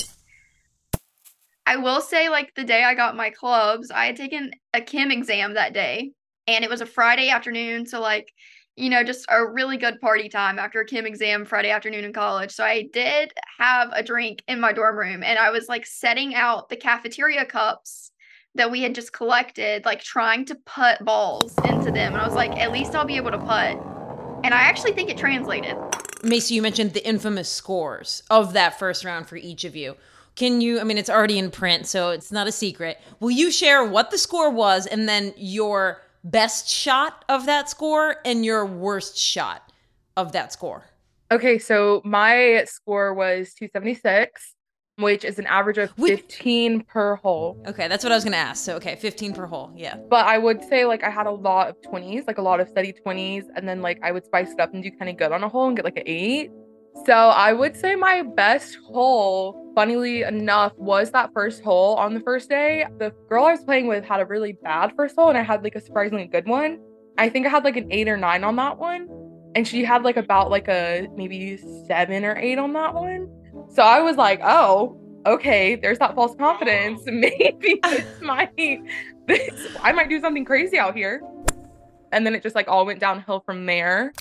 I 1.65 1.75
will 1.75 1.99
say, 1.99 2.29
like 2.29 2.53
the 2.55 2.63
day 2.63 2.85
I 2.85 2.93
got 2.93 3.17
my 3.17 3.29
clubs, 3.29 3.91
I 3.91 4.05
had 4.05 4.15
taken 4.15 4.51
a 4.73 4.79
chem 4.79 5.11
exam 5.11 5.55
that 5.55 5.73
day. 5.73 6.13
And 6.47 6.63
it 6.63 6.69
was 6.69 6.79
a 6.79 6.85
Friday 6.85 7.27
afternoon. 7.27 7.87
So 7.87 7.99
like 7.99 8.31
you 8.75 8.89
know, 8.89 9.03
just 9.03 9.25
a 9.29 9.45
really 9.45 9.77
good 9.77 10.01
party 10.01 10.27
time 10.27 10.59
after 10.59 10.81
a 10.81 10.85
chem 10.85 11.05
exam 11.05 11.45
Friday 11.45 11.69
afternoon 11.69 12.03
in 12.03 12.11
college. 12.11 12.51
So 12.51 12.63
I 12.63 12.89
did 12.91 13.31
have 13.57 13.89
a 13.93 14.03
drink 14.03 14.43
in 14.47 14.59
my 14.59 14.73
dorm 14.73 14.97
room 14.97 15.23
and 15.23 15.39
I 15.39 15.49
was 15.49 15.69
like 15.69 15.85
setting 15.85 16.35
out 16.35 16.67
the 16.67 16.75
cafeteria 16.75 17.45
cups 17.45 18.11
that 18.55 18.71
we 18.71 18.81
had 18.81 18.95
just 18.95 19.13
collected, 19.13 19.85
like 19.85 20.01
trying 20.01 20.45
to 20.45 20.55
put 20.55 21.03
balls 21.03 21.53
into 21.65 21.91
them. 21.91 22.13
And 22.13 22.21
I 22.21 22.25
was 22.25 22.35
like, 22.35 22.51
at 22.57 22.71
least 22.71 22.95
I'll 22.95 23.05
be 23.05 23.17
able 23.17 23.31
to 23.31 23.37
put. 23.37 23.79
And 24.43 24.53
I 24.53 24.61
actually 24.61 24.93
think 24.93 25.09
it 25.09 25.17
translated. 25.17 25.75
Maycee, 26.21 26.51
you 26.51 26.61
mentioned 26.61 26.93
the 26.93 27.05
infamous 27.07 27.49
scores 27.49 28.23
of 28.29 28.53
that 28.53 28.79
first 28.79 29.05
round 29.05 29.27
for 29.27 29.37
each 29.37 29.63
of 29.63 29.75
you. 29.75 29.95
Can 30.35 30.59
you, 30.59 30.81
I 30.81 30.83
mean, 30.83 30.97
it's 30.97 31.09
already 31.09 31.39
in 31.39 31.49
print, 31.49 31.87
so 31.87 32.09
it's 32.09 32.31
not 32.31 32.47
a 32.47 32.51
secret. 32.51 32.99
Will 33.21 33.31
you 33.31 33.51
share 33.51 33.85
what 33.85 34.11
the 34.11 34.17
score 34.17 34.49
was 34.49 34.85
and 34.85 35.07
then 35.07 35.33
your 35.37 36.01
best 36.25 36.67
shot 36.67 37.23
of 37.29 37.45
that 37.45 37.69
score 37.69 38.17
and 38.25 38.43
your 38.43 38.65
worst 38.65 39.17
shot 39.17 39.71
of 40.17 40.33
that 40.33 40.51
score? 40.51 40.85
Okay, 41.31 41.57
so 41.57 42.01
my 42.03 42.63
score 42.67 43.13
was 43.13 43.53
276 43.53 44.55
which 44.97 45.25
is 45.25 45.39
an 45.39 45.45
average 45.47 45.77
of 45.77 45.91
15 45.91 46.81
per 46.81 47.15
hole. 47.17 47.61
Okay, 47.67 47.87
that's 47.87 48.03
what 48.03 48.11
I 48.11 48.15
was 48.15 48.23
gonna 48.23 48.37
ask. 48.37 48.63
So 48.63 48.75
okay, 48.77 48.95
15 48.95 49.33
per 49.33 49.45
hole, 49.45 49.71
yeah. 49.75 49.95
But 50.09 50.25
I 50.25 50.37
would 50.37 50.63
say 50.63 50.85
like 50.85 51.03
I 51.03 51.09
had 51.09 51.27
a 51.27 51.31
lot 51.31 51.69
of 51.69 51.75
20s, 51.81 52.25
like 52.27 52.37
a 52.37 52.41
lot 52.41 52.59
of 52.59 52.69
steady 52.69 52.93
20s, 53.05 53.45
and 53.55 53.67
then 53.67 53.81
like 53.81 53.99
I 54.03 54.11
would 54.11 54.25
spice 54.25 54.51
it 54.51 54.59
up 54.59 54.73
and 54.73 54.81
do 54.81 54.91
kind 54.91 55.09
of 55.09 55.17
good 55.17 55.31
on 55.31 55.43
a 55.43 55.49
hole 55.49 55.67
and 55.67 55.75
get 55.75 55.85
like 55.85 55.97
an 55.97 56.03
eight. 56.05 56.51
So 57.05 57.13
I 57.13 57.51
would 57.51 57.75
say 57.75 57.95
my 57.95 58.21
best 58.21 58.77
hole, 58.85 59.64
funnily 59.75 60.23
enough, 60.23 60.73
was 60.77 61.11
that 61.11 61.31
first 61.33 61.63
hole 61.63 61.95
on 61.95 62.13
the 62.13 62.21
first 62.21 62.49
day. 62.49 62.85
The 62.97 63.13
girl 63.29 63.45
I 63.45 63.51
was 63.51 63.63
playing 63.63 63.87
with 63.87 64.03
had 64.05 64.21
a 64.21 64.25
really 64.25 64.53
bad 64.53 64.93
first 64.95 65.15
hole, 65.15 65.29
and 65.29 65.37
I 65.37 65.43
had 65.43 65.63
like 65.63 65.75
a 65.75 65.81
surprisingly 65.81 66.25
good 66.25 66.47
one. 66.47 66.79
I 67.17 67.29
think 67.29 67.45
I 67.45 67.49
had 67.49 67.63
like 67.63 67.77
an 67.77 67.91
eight 67.91 68.07
or 68.07 68.17
nine 68.17 68.43
on 68.43 68.55
that 68.55 68.77
one. 68.77 69.09
And 69.55 69.67
she 69.67 69.85
had 69.85 70.03
like 70.03 70.17
about 70.17 70.49
like 70.49 70.67
a 70.67 71.07
maybe 71.15 71.57
seven 71.87 72.25
or 72.25 72.35
eight 72.37 72.57
on 72.57 72.73
that 72.73 72.93
one. 72.93 73.29
So 73.69 73.83
I 73.83 74.01
was 74.01 74.17
like, 74.17 74.41
oh, 74.43 74.99
okay, 75.25 75.75
there's 75.75 75.99
that 75.99 76.13
false 76.13 76.35
confidence. 76.35 77.01
Maybe 77.05 77.79
this 77.83 78.05
might, 78.21 78.81
this, 79.27 79.77
I 79.81 79.91
might 79.91 80.09
do 80.09 80.19
something 80.19 80.45
crazy 80.45 80.77
out 80.77 80.95
here. 80.95 81.21
And 82.11 82.25
then 82.25 82.35
it 82.35 82.43
just 82.43 82.55
like 82.55 82.67
all 82.67 82.85
went 82.85 82.99
downhill 82.99 83.41
from 83.45 83.65
there. 83.65 84.13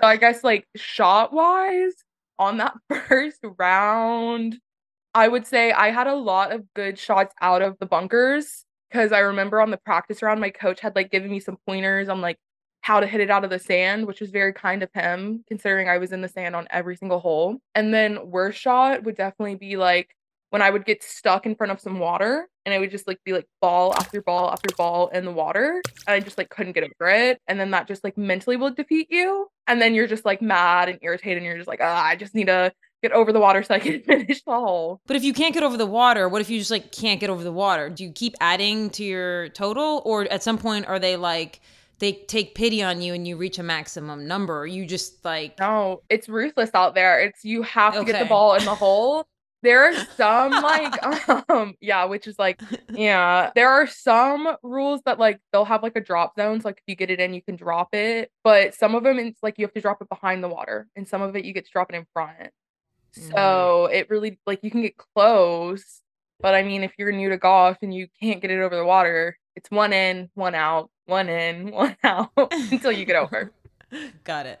So 0.00 0.06
I 0.06 0.16
guess 0.16 0.42
like 0.42 0.66
shot 0.74 1.32
wise 1.32 1.94
on 2.38 2.58
that 2.58 2.74
first 3.08 3.40
round, 3.58 4.58
I 5.14 5.28
would 5.28 5.46
say 5.46 5.72
I 5.72 5.90
had 5.90 6.06
a 6.06 6.14
lot 6.14 6.52
of 6.52 6.64
good 6.74 6.98
shots 6.98 7.34
out 7.40 7.62
of 7.62 7.78
the 7.78 7.86
bunkers 7.86 8.64
because 8.90 9.12
I 9.12 9.20
remember 9.20 9.60
on 9.60 9.70
the 9.70 9.78
practice 9.78 10.22
round, 10.22 10.40
my 10.40 10.50
coach 10.50 10.80
had 10.80 10.94
like 10.94 11.10
given 11.10 11.30
me 11.30 11.40
some 11.40 11.58
pointers 11.66 12.08
on 12.08 12.20
like 12.20 12.38
how 12.82 13.00
to 13.00 13.06
hit 13.06 13.20
it 13.20 13.30
out 13.30 13.44
of 13.44 13.50
the 13.50 13.58
sand, 13.58 14.06
which 14.06 14.20
was 14.20 14.30
very 14.30 14.52
kind 14.52 14.82
of 14.82 14.90
him, 14.92 15.44
considering 15.48 15.88
I 15.88 15.98
was 15.98 16.12
in 16.12 16.20
the 16.20 16.28
sand 16.28 16.56
on 16.56 16.66
every 16.70 16.96
single 16.96 17.20
hole. 17.20 17.58
And 17.74 17.94
then 17.94 18.30
worst 18.30 18.60
shot 18.60 19.04
would 19.04 19.16
definitely 19.16 19.54
be 19.54 19.76
like 19.76 20.14
when 20.52 20.60
I 20.60 20.68
would 20.68 20.84
get 20.84 21.02
stuck 21.02 21.46
in 21.46 21.54
front 21.54 21.72
of 21.72 21.80
some 21.80 21.98
water 21.98 22.46
and 22.66 22.74
it 22.74 22.78
would 22.78 22.90
just 22.90 23.08
like 23.08 23.18
be 23.24 23.32
like 23.32 23.46
ball 23.62 23.94
after 23.94 24.20
ball 24.20 24.50
after 24.50 24.68
ball 24.76 25.08
in 25.08 25.24
the 25.24 25.32
water. 25.32 25.80
And 26.06 26.14
I 26.14 26.20
just 26.20 26.36
like 26.36 26.50
couldn't 26.50 26.74
get 26.74 26.84
over 26.84 27.10
it. 27.10 27.40
And 27.48 27.58
then 27.58 27.70
that 27.70 27.88
just 27.88 28.04
like 28.04 28.18
mentally 28.18 28.56
will 28.56 28.70
defeat 28.70 29.06
you. 29.10 29.48
And 29.66 29.80
then 29.80 29.94
you're 29.94 30.06
just 30.06 30.26
like 30.26 30.42
mad 30.42 30.90
and 30.90 30.98
irritated 31.00 31.38
and 31.38 31.46
you're 31.46 31.56
just 31.56 31.68
like, 31.68 31.80
ah, 31.82 32.04
I 32.04 32.16
just 32.16 32.34
need 32.34 32.48
to 32.48 32.70
get 33.02 33.12
over 33.12 33.32
the 33.32 33.40
water 33.40 33.62
so 33.62 33.74
I 33.74 33.78
can 33.78 34.02
finish 34.06 34.42
the 34.42 34.52
hole. 34.52 35.00
But 35.06 35.16
if 35.16 35.24
you 35.24 35.32
can't 35.32 35.54
get 35.54 35.62
over 35.62 35.78
the 35.78 35.86
water, 35.86 36.28
what 36.28 36.42
if 36.42 36.50
you 36.50 36.58
just 36.58 36.70
like 36.70 36.92
can't 36.92 37.18
get 37.18 37.30
over 37.30 37.42
the 37.42 37.50
water? 37.50 37.88
Do 37.88 38.04
you 38.04 38.12
keep 38.12 38.34
adding 38.38 38.90
to 38.90 39.04
your 39.04 39.48
total? 39.48 40.02
Or 40.04 40.30
at 40.30 40.42
some 40.42 40.58
point 40.58 40.84
are 40.86 40.98
they 40.98 41.16
like 41.16 41.62
they 41.98 42.12
take 42.12 42.54
pity 42.54 42.82
on 42.82 43.00
you 43.00 43.14
and 43.14 43.26
you 43.26 43.36
reach 43.36 43.60
a 43.60 43.62
maximum 43.62 44.26
number 44.26 44.66
you 44.66 44.84
just 44.84 45.24
like 45.24 45.56
no 45.60 46.02
it's 46.08 46.28
ruthless 46.28 46.70
out 46.74 46.96
there 46.96 47.20
it's 47.20 47.44
you 47.44 47.62
have 47.62 47.94
to 47.94 48.00
okay. 48.00 48.10
get 48.10 48.18
the 48.18 48.28
ball 48.28 48.56
in 48.56 48.64
the 48.64 48.74
hole 48.74 49.24
there 49.62 49.84
are 49.84 50.06
some 50.16 50.50
like 50.50 50.94
um 51.50 51.74
yeah 51.80 52.04
which 52.04 52.26
is 52.26 52.38
like 52.38 52.60
yeah 52.90 53.50
there 53.54 53.70
are 53.70 53.86
some 53.86 54.56
rules 54.62 55.00
that 55.04 55.18
like 55.18 55.40
they'll 55.52 55.64
have 55.64 55.82
like 55.82 55.96
a 55.96 56.00
drop 56.00 56.34
zone 56.36 56.60
so 56.60 56.68
like 56.68 56.78
if 56.78 56.84
you 56.86 56.96
get 56.96 57.10
it 57.10 57.20
in 57.20 57.34
you 57.34 57.42
can 57.42 57.56
drop 57.56 57.94
it 57.94 58.30
but 58.44 58.74
some 58.74 58.94
of 58.94 59.02
them 59.02 59.18
it's 59.18 59.42
like 59.42 59.58
you 59.58 59.64
have 59.64 59.74
to 59.74 59.80
drop 59.80 60.00
it 60.00 60.08
behind 60.08 60.42
the 60.42 60.48
water 60.48 60.88
and 60.96 61.06
some 61.06 61.22
of 61.22 61.34
it 61.36 61.44
you 61.44 61.52
get 61.52 61.64
to 61.64 61.70
drop 61.70 61.92
it 61.92 61.96
in 61.96 62.06
front 62.12 62.50
so 63.12 63.88
mm. 63.90 63.94
it 63.94 64.08
really 64.10 64.38
like 64.46 64.60
you 64.62 64.70
can 64.70 64.82
get 64.82 64.96
close 64.96 66.00
but 66.40 66.54
i 66.54 66.62
mean 66.62 66.82
if 66.82 66.92
you're 66.98 67.12
new 67.12 67.28
to 67.28 67.36
golf 67.36 67.76
and 67.82 67.94
you 67.94 68.06
can't 68.20 68.40
get 68.40 68.50
it 68.50 68.60
over 68.60 68.76
the 68.76 68.84
water 68.84 69.36
it's 69.54 69.70
one 69.70 69.92
in 69.92 70.30
one 70.34 70.54
out 70.54 70.90
one 71.06 71.28
in, 71.28 71.70
one 71.72 71.96
out 72.04 72.30
until 72.36 72.92
you 72.92 73.04
get 73.04 73.16
over. 73.16 73.52
Got 74.24 74.46
it. 74.46 74.60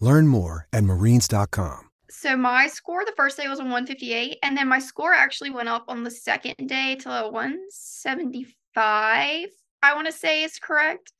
Learn 0.00 0.28
more 0.28 0.68
at 0.72 0.84
marines.com. 0.84 1.90
So 2.10 2.36
my 2.36 2.66
score 2.66 3.04
the 3.04 3.12
first 3.16 3.36
day 3.36 3.48
was 3.48 3.60
a 3.60 3.62
158, 3.62 4.38
and 4.42 4.56
then 4.56 4.68
my 4.68 4.78
score 4.78 5.12
actually 5.12 5.50
went 5.50 5.68
up 5.68 5.84
on 5.88 6.04
the 6.04 6.10
second 6.10 6.54
day 6.66 6.96
to 6.96 7.10
a 7.10 7.30
175. 7.30 9.48
I 9.82 9.94
want 9.94 10.06
to 10.06 10.12
say 10.12 10.42
is 10.42 10.58
correct. 10.58 11.12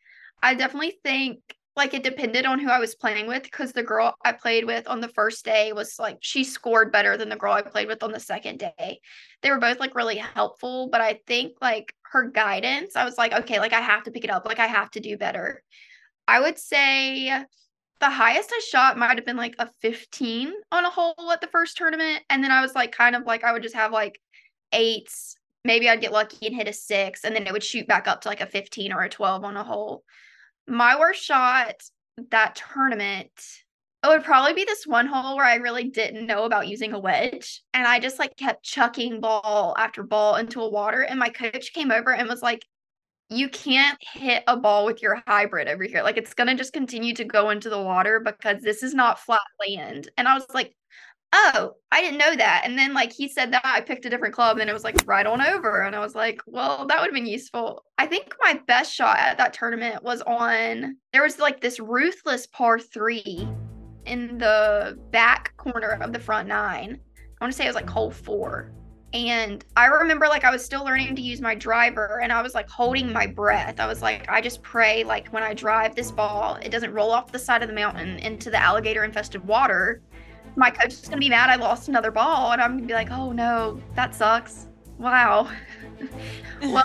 I 0.42 0.54
definitely 0.54 0.98
think 1.04 1.40
like 1.76 1.94
it 1.94 2.02
depended 2.02 2.44
on 2.44 2.58
who 2.58 2.68
I 2.68 2.80
was 2.80 2.96
playing 2.96 3.28
with 3.28 3.44
because 3.44 3.72
the 3.72 3.84
girl 3.84 4.14
I 4.24 4.32
played 4.32 4.64
with 4.64 4.88
on 4.88 5.00
the 5.00 5.08
first 5.08 5.44
day 5.44 5.72
was 5.72 5.96
like 5.98 6.18
she 6.20 6.42
scored 6.42 6.90
better 6.90 7.16
than 7.16 7.28
the 7.28 7.36
girl 7.36 7.52
I 7.52 7.62
played 7.62 7.86
with 7.86 8.02
on 8.02 8.10
the 8.10 8.18
second 8.18 8.58
day. 8.58 8.98
They 9.42 9.50
were 9.50 9.60
both 9.60 9.78
like 9.78 9.94
really 9.94 10.16
helpful, 10.16 10.88
but 10.90 11.00
I 11.00 11.20
think 11.28 11.52
like 11.60 11.94
her 12.10 12.30
guidance, 12.30 12.96
I 12.96 13.04
was 13.04 13.16
like, 13.16 13.32
okay, 13.32 13.60
like 13.60 13.72
I 13.72 13.80
have 13.80 14.02
to 14.04 14.10
pick 14.10 14.24
it 14.24 14.30
up, 14.30 14.44
like 14.44 14.58
I 14.58 14.66
have 14.66 14.90
to 14.92 15.00
do 15.00 15.16
better. 15.16 15.62
I 16.26 16.40
would 16.40 16.58
say 16.58 17.44
the 18.00 18.10
highest 18.10 18.50
I 18.52 18.60
shot 18.68 18.98
might 18.98 19.16
have 19.16 19.26
been 19.26 19.36
like 19.36 19.56
a 19.58 19.68
15 19.80 20.52
on 20.72 20.84
a 20.84 20.90
hole 20.90 21.30
at 21.32 21.40
the 21.40 21.48
first 21.48 21.76
tournament. 21.76 22.22
And 22.30 22.42
then 22.42 22.50
I 22.50 22.60
was 22.60 22.74
like, 22.74 22.92
kind 22.92 23.16
of 23.16 23.24
like, 23.24 23.44
I 23.44 23.52
would 23.52 23.62
just 23.62 23.74
have 23.74 23.92
like 23.92 24.20
eights. 24.72 25.36
Maybe 25.64 25.88
I'd 25.88 26.00
get 26.00 26.12
lucky 26.12 26.46
and 26.46 26.54
hit 26.54 26.68
a 26.68 26.72
six, 26.72 27.24
and 27.24 27.34
then 27.34 27.46
it 27.46 27.52
would 27.52 27.64
shoot 27.64 27.88
back 27.88 28.06
up 28.06 28.22
to 28.22 28.28
like 28.28 28.40
a 28.40 28.46
15 28.46 28.92
or 28.92 29.02
a 29.02 29.08
12 29.08 29.44
on 29.44 29.56
a 29.56 29.64
hole 29.64 30.04
my 30.68 30.98
worst 30.98 31.24
shot 31.24 31.74
that 32.30 32.60
tournament 32.74 33.30
it 34.04 34.08
would 34.08 34.22
probably 34.22 34.52
be 34.52 34.64
this 34.64 34.86
one 34.86 35.06
hole 35.06 35.36
where 35.36 35.44
I 35.44 35.56
really 35.56 35.84
didn't 35.84 36.26
know 36.26 36.44
about 36.44 36.68
using 36.68 36.92
a 36.92 37.00
wedge. 37.00 37.62
And 37.74 37.84
I 37.84 37.98
just 37.98 38.20
like 38.20 38.36
kept 38.36 38.62
chucking 38.62 39.20
ball 39.20 39.74
after 39.76 40.04
ball 40.04 40.36
into 40.36 40.60
a 40.60 40.70
water. 40.70 41.00
And 41.00 41.18
my 41.18 41.30
coach 41.30 41.72
came 41.72 41.90
over 41.90 42.14
and 42.14 42.28
was 42.28 42.40
like, 42.40 42.64
You 43.30 43.48
can't 43.48 43.98
hit 44.00 44.42
a 44.46 44.56
ball 44.56 44.86
with 44.86 45.02
your 45.02 45.22
hybrid 45.26 45.68
over 45.68 45.84
here. 45.84 46.02
Like 46.02 46.16
it's 46.16 46.34
going 46.34 46.48
to 46.48 46.54
just 46.54 46.72
continue 46.72 47.14
to 47.14 47.24
go 47.24 47.50
into 47.50 47.68
the 47.68 47.80
water 47.80 48.20
because 48.20 48.62
this 48.62 48.82
is 48.82 48.94
not 48.94 49.18
flat 49.18 49.40
land. 49.66 50.08
And 50.16 50.26
I 50.26 50.34
was 50.34 50.46
like, 50.54 50.74
oh, 51.32 51.72
I 51.92 52.00
didn't 52.00 52.18
know 52.18 52.36
that. 52.36 52.62
And 52.64 52.78
then 52.78 52.94
like 52.94 53.12
he 53.12 53.28
said 53.28 53.52
that 53.52 53.62
I 53.64 53.80
picked 53.80 54.06
a 54.06 54.10
different 54.10 54.34
club 54.34 54.58
and 54.58 54.70
it 54.70 54.72
was 54.72 54.84
like 54.84 54.96
right 55.06 55.26
on 55.26 55.42
over. 55.42 55.82
And 55.82 55.94
I 55.94 56.00
was 56.00 56.14
like, 56.14 56.40
well, 56.46 56.86
that 56.86 56.98
would 56.98 57.08
have 57.08 57.14
been 57.14 57.26
useful. 57.26 57.84
I 57.98 58.06
think 58.06 58.34
my 58.40 58.60
best 58.66 58.94
shot 58.94 59.18
at 59.18 59.38
that 59.38 59.52
tournament 59.52 60.02
was 60.02 60.22
on 60.22 60.96
there 61.12 61.22
was 61.22 61.38
like 61.38 61.60
this 61.60 61.80
ruthless 61.80 62.46
par 62.46 62.78
three 62.78 63.46
in 64.06 64.38
the 64.38 64.98
back 65.10 65.54
corner 65.56 65.98
of 66.00 66.12
the 66.12 66.20
front 66.20 66.48
nine. 66.48 66.98
I 67.40 67.44
want 67.44 67.52
to 67.52 67.56
say 67.56 67.64
it 67.64 67.68
was 67.68 67.76
like 67.76 67.90
hole 67.90 68.10
four. 68.10 68.72
And 69.14 69.64
I 69.76 69.86
remember 69.86 70.26
like 70.26 70.44
I 70.44 70.50
was 70.50 70.64
still 70.64 70.84
learning 70.84 71.16
to 71.16 71.22
use 71.22 71.40
my 71.40 71.54
driver 71.54 72.20
and 72.22 72.32
I 72.32 72.42
was 72.42 72.54
like 72.54 72.68
holding 72.68 73.12
my 73.12 73.26
breath. 73.26 73.80
I 73.80 73.86
was 73.86 74.02
like, 74.02 74.28
I 74.28 74.40
just 74.40 74.62
pray 74.62 75.02
like 75.02 75.28
when 75.28 75.42
I 75.42 75.54
drive 75.54 75.94
this 75.94 76.10
ball, 76.10 76.56
it 76.56 76.70
doesn't 76.70 76.92
roll 76.92 77.10
off 77.10 77.32
the 77.32 77.38
side 77.38 77.62
of 77.62 77.68
the 77.68 77.74
mountain 77.74 78.18
into 78.18 78.50
the 78.50 78.58
alligator 78.58 79.04
infested 79.04 79.46
water 79.46 80.02
my 80.58 80.70
coach 80.70 80.92
is 80.92 81.08
gonna 81.08 81.20
be 81.20 81.28
mad 81.28 81.48
I 81.50 81.56
lost 81.56 81.88
another 81.88 82.10
ball, 82.10 82.52
and 82.52 82.60
I'm 82.60 82.76
gonna 82.76 82.86
be 82.86 82.94
like, 82.94 83.10
oh 83.10 83.32
no, 83.32 83.80
that 83.94 84.14
sucks. 84.14 84.66
Wow. 84.98 85.50
well, 86.62 86.84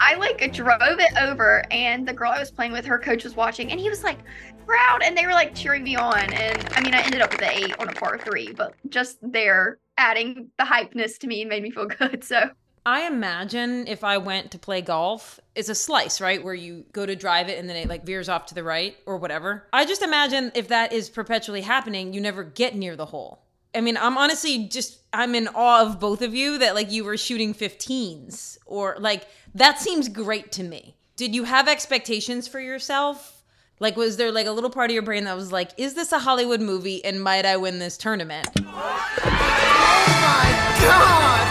I 0.00 0.14
like 0.16 0.52
drove 0.52 0.98
it 0.98 1.12
over, 1.20 1.62
and 1.70 2.06
the 2.06 2.12
girl 2.12 2.32
I 2.32 2.38
was 2.38 2.50
playing 2.50 2.72
with, 2.72 2.84
her 2.86 2.98
coach 2.98 3.24
was 3.24 3.36
watching, 3.36 3.70
and 3.70 3.78
he 3.78 3.88
was 3.88 4.02
like 4.02 4.18
proud, 4.66 5.02
and 5.02 5.16
they 5.16 5.26
were 5.26 5.32
like 5.32 5.54
cheering 5.54 5.84
me 5.84 5.96
on. 5.96 6.32
And 6.32 6.68
I 6.72 6.80
mean, 6.80 6.94
I 6.94 7.02
ended 7.02 7.20
up 7.20 7.30
with 7.32 7.42
an 7.42 7.50
eight 7.50 7.78
on 7.78 7.88
a 7.88 7.92
par 7.92 8.18
three, 8.18 8.52
but 8.52 8.74
just 8.88 9.18
there 9.22 9.78
adding 9.96 10.50
the 10.58 10.64
hypeness 10.64 11.18
to 11.18 11.26
me 11.26 11.44
made 11.44 11.62
me 11.62 11.70
feel 11.70 11.86
good. 11.98 12.24
So 12.24 12.50
I 12.86 13.06
imagine 13.06 13.86
if 13.86 14.04
I 14.04 14.18
went 14.18 14.50
to 14.50 14.58
play 14.58 14.82
golf, 14.82 15.40
it's 15.54 15.70
a 15.70 15.74
slice, 15.74 16.20
right? 16.20 16.42
Where 16.42 16.54
you 16.54 16.84
go 16.92 17.06
to 17.06 17.16
drive 17.16 17.48
it 17.48 17.58
and 17.58 17.68
then 17.68 17.76
it 17.76 17.88
like 17.88 18.04
veers 18.04 18.28
off 18.28 18.46
to 18.46 18.54
the 18.54 18.64
right 18.64 18.96
or 19.06 19.16
whatever. 19.16 19.66
I 19.72 19.86
just 19.86 20.02
imagine 20.02 20.52
if 20.54 20.68
that 20.68 20.92
is 20.92 21.08
perpetually 21.08 21.62
happening, 21.62 22.12
you 22.12 22.20
never 22.20 22.44
get 22.44 22.74
near 22.74 22.94
the 22.94 23.06
hole. 23.06 23.43
I 23.74 23.80
mean, 23.80 23.96
I'm 23.96 24.16
honestly 24.16 24.66
just 24.68 25.00
I'm 25.12 25.34
in 25.34 25.48
awe 25.48 25.82
of 25.82 25.98
both 25.98 26.22
of 26.22 26.34
you 26.34 26.58
that 26.58 26.74
like 26.74 26.92
you 26.92 27.04
were 27.04 27.16
shooting 27.16 27.54
15s 27.54 28.58
or 28.66 28.96
like 29.00 29.26
that 29.54 29.80
seems 29.80 30.08
great 30.08 30.52
to 30.52 30.62
me. 30.62 30.96
Did 31.16 31.34
you 31.34 31.44
have 31.44 31.68
expectations 31.68 32.46
for 32.46 32.60
yourself? 32.60 33.42
Like 33.80 33.96
was 33.96 34.16
there 34.16 34.30
like 34.30 34.46
a 34.46 34.52
little 34.52 34.70
part 34.70 34.90
of 34.90 34.94
your 34.94 35.02
brain 35.02 35.24
that 35.24 35.34
was 35.36 35.50
like, 35.50 35.72
is 35.76 35.94
this 35.94 36.12
a 36.12 36.18
Hollywood 36.18 36.60
movie 36.60 37.04
and 37.04 37.22
might 37.22 37.44
I 37.44 37.56
win 37.56 37.80
this 37.80 37.96
tournament? 37.96 38.48
Oh 38.56 38.62
my 38.62 40.46
god! 40.80 41.44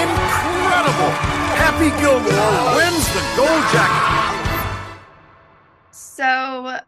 Incredible! 0.00 1.10
Happy 1.58 1.90
Gilmore 2.00 2.76
wins 2.76 3.06
the 3.12 3.20
gold 3.36 3.64
jacket. 3.72 4.28
So 5.90 6.78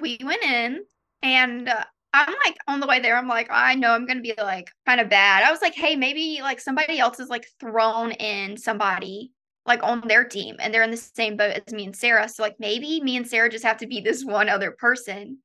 we 0.00 0.18
went 0.22 0.42
in, 0.42 0.84
and 1.22 1.68
uh, 1.68 1.84
I'm 2.14 2.34
like 2.44 2.56
on 2.66 2.80
the 2.80 2.86
way 2.86 3.00
there. 3.00 3.16
I'm 3.16 3.28
like, 3.28 3.48
I 3.50 3.74
know 3.74 3.90
I'm 3.90 4.06
gonna 4.06 4.20
be 4.20 4.34
like 4.38 4.70
kind 4.86 5.00
of 5.00 5.10
bad. 5.10 5.44
I 5.44 5.50
was 5.50 5.62
like, 5.62 5.74
hey, 5.74 5.96
maybe 5.96 6.38
like 6.42 6.60
somebody 6.60 6.98
else 6.98 7.20
is 7.20 7.28
like 7.28 7.46
thrown 7.60 8.12
in 8.12 8.56
somebody 8.56 9.32
like 9.66 9.82
on 9.82 10.00
their 10.08 10.24
team, 10.24 10.56
and 10.60 10.72
they're 10.72 10.82
in 10.82 10.90
the 10.90 10.96
same 10.96 11.36
boat 11.36 11.60
as 11.66 11.72
me 11.72 11.84
and 11.84 11.96
Sarah. 11.96 12.28
So 12.28 12.42
like 12.42 12.56
maybe 12.58 13.00
me 13.02 13.16
and 13.16 13.28
Sarah 13.28 13.50
just 13.50 13.64
have 13.64 13.76
to 13.78 13.86
be 13.86 14.00
this 14.00 14.24
one 14.24 14.48
other 14.48 14.70
person. 14.72 15.38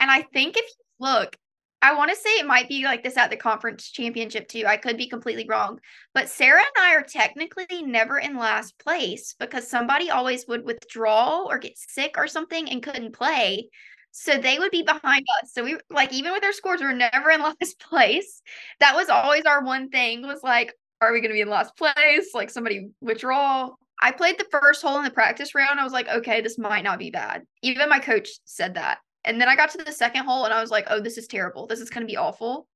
And 0.00 0.10
I 0.10 0.22
think 0.22 0.56
if 0.56 0.64
you 0.64 1.06
look, 1.06 1.36
I 1.82 1.94
want 1.94 2.10
to 2.10 2.16
say 2.16 2.30
it 2.30 2.46
might 2.46 2.68
be 2.68 2.84
like 2.84 3.02
this 3.02 3.16
at 3.16 3.30
the 3.30 3.36
conference 3.36 3.90
championship 3.90 4.48
too. 4.48 4.64
I 4.66 4.76
could 4.76 4.98
be 4.98 5.08
completely 5.08 5.46
wrong. 5.48 5.80
But 6.12 6.28
Sarah 6.28 6.60
and 6.60 6.84
I 6.84 6.94
are 6.94 7.02
technically 7.02 7.82
never 7.82 8.18
in 8.18 8.36
last 8.36 8.78
place 8.78 9.34
because 9.38 9.66
somebody 9.66 10.10
always 10.10 10.46
would 10.46 10.64
withdraw 10.64 11.44
or 11.44 11.58
get 11.58 11.78
sick 11.78 12.16
or 12.18 12.26
something 12.26 12.68
and 12.68 12.82
couldn't 12.82 13.12
play. 13.12 13.70
So 14.12 14.38
they 14.38 14.58
would 14.58 14.70
be 14.70 14.82
behind 14.82 15.26
us. 15.40 15.52
So 15.52 15.64
we 15.64 15.78
like 15.88 16.12
even 16.12 16.32
with 16.32 16.44
our 16.44 16.52
scores, 16.52 16.80
we 16.80 16.86
are 16.86 16.94
never 16.94 17.30
in 17.30 17.40
last 17.42 17.78
place. 17.78 18.42
That 18.80 18.94
was 18.94 19.08
always 19.08 19.44
our 19.44 19.64
one 19.64 19.88
thing 19.88 20.22
was 20.26 20.42
like, 20.42 20.72
are 21.00 21.12
we 21.12 21.20
gonna 21.20 21.34
be 21.34 21.40
in 21.40 21.48
last 21.48 21.76
place? 21.76 22.30
Like 22.34 22.50
somebody 22.50 22.90
withdraw. 23.00 23.70
I 24.02 24.12
played 24.12 24.38
the 24.38 24.46
first 24.50 24.82
hole 24.82 24.98
in 24.98 25.04
the 25.04 25.10
practice 25.10 25.54
round. 25.54 25.78
I 25.78 25.84
was 25.84 25.92
like, 25.92 26.08
okay, 26.08 26.40
this 26.40 26.58
might 26.58 26.84
not 26.84 26.98
be 26.98 27.10
bad. 27.10 27.42
Even 27.62 27.88
my 27.88 27.98
coach 27.98 28.28
said 28.44 28.74
that. 28.74 28.98
And 29.24 29.40
then 29.40 29.48
I 29.48 29.56
got 29.56 29.70
to 29.70 29.78
the 29.78 29.92
second 29.92 30.24
hole 30.24 30.44
and 30.44 30.54
I 30.54 30.60
was 30.60 30.70
like, 30.70 30.86
oh, 30.88 31.00
this 31.00 31.18
is 31.18 31.26
terrible. 31.26 31.66
This 31.66 31.80
is 31.80 31.90
going 31.90 32.02
to 32.02 32.10
be 32.10 32.16
awful. 32.16 32.66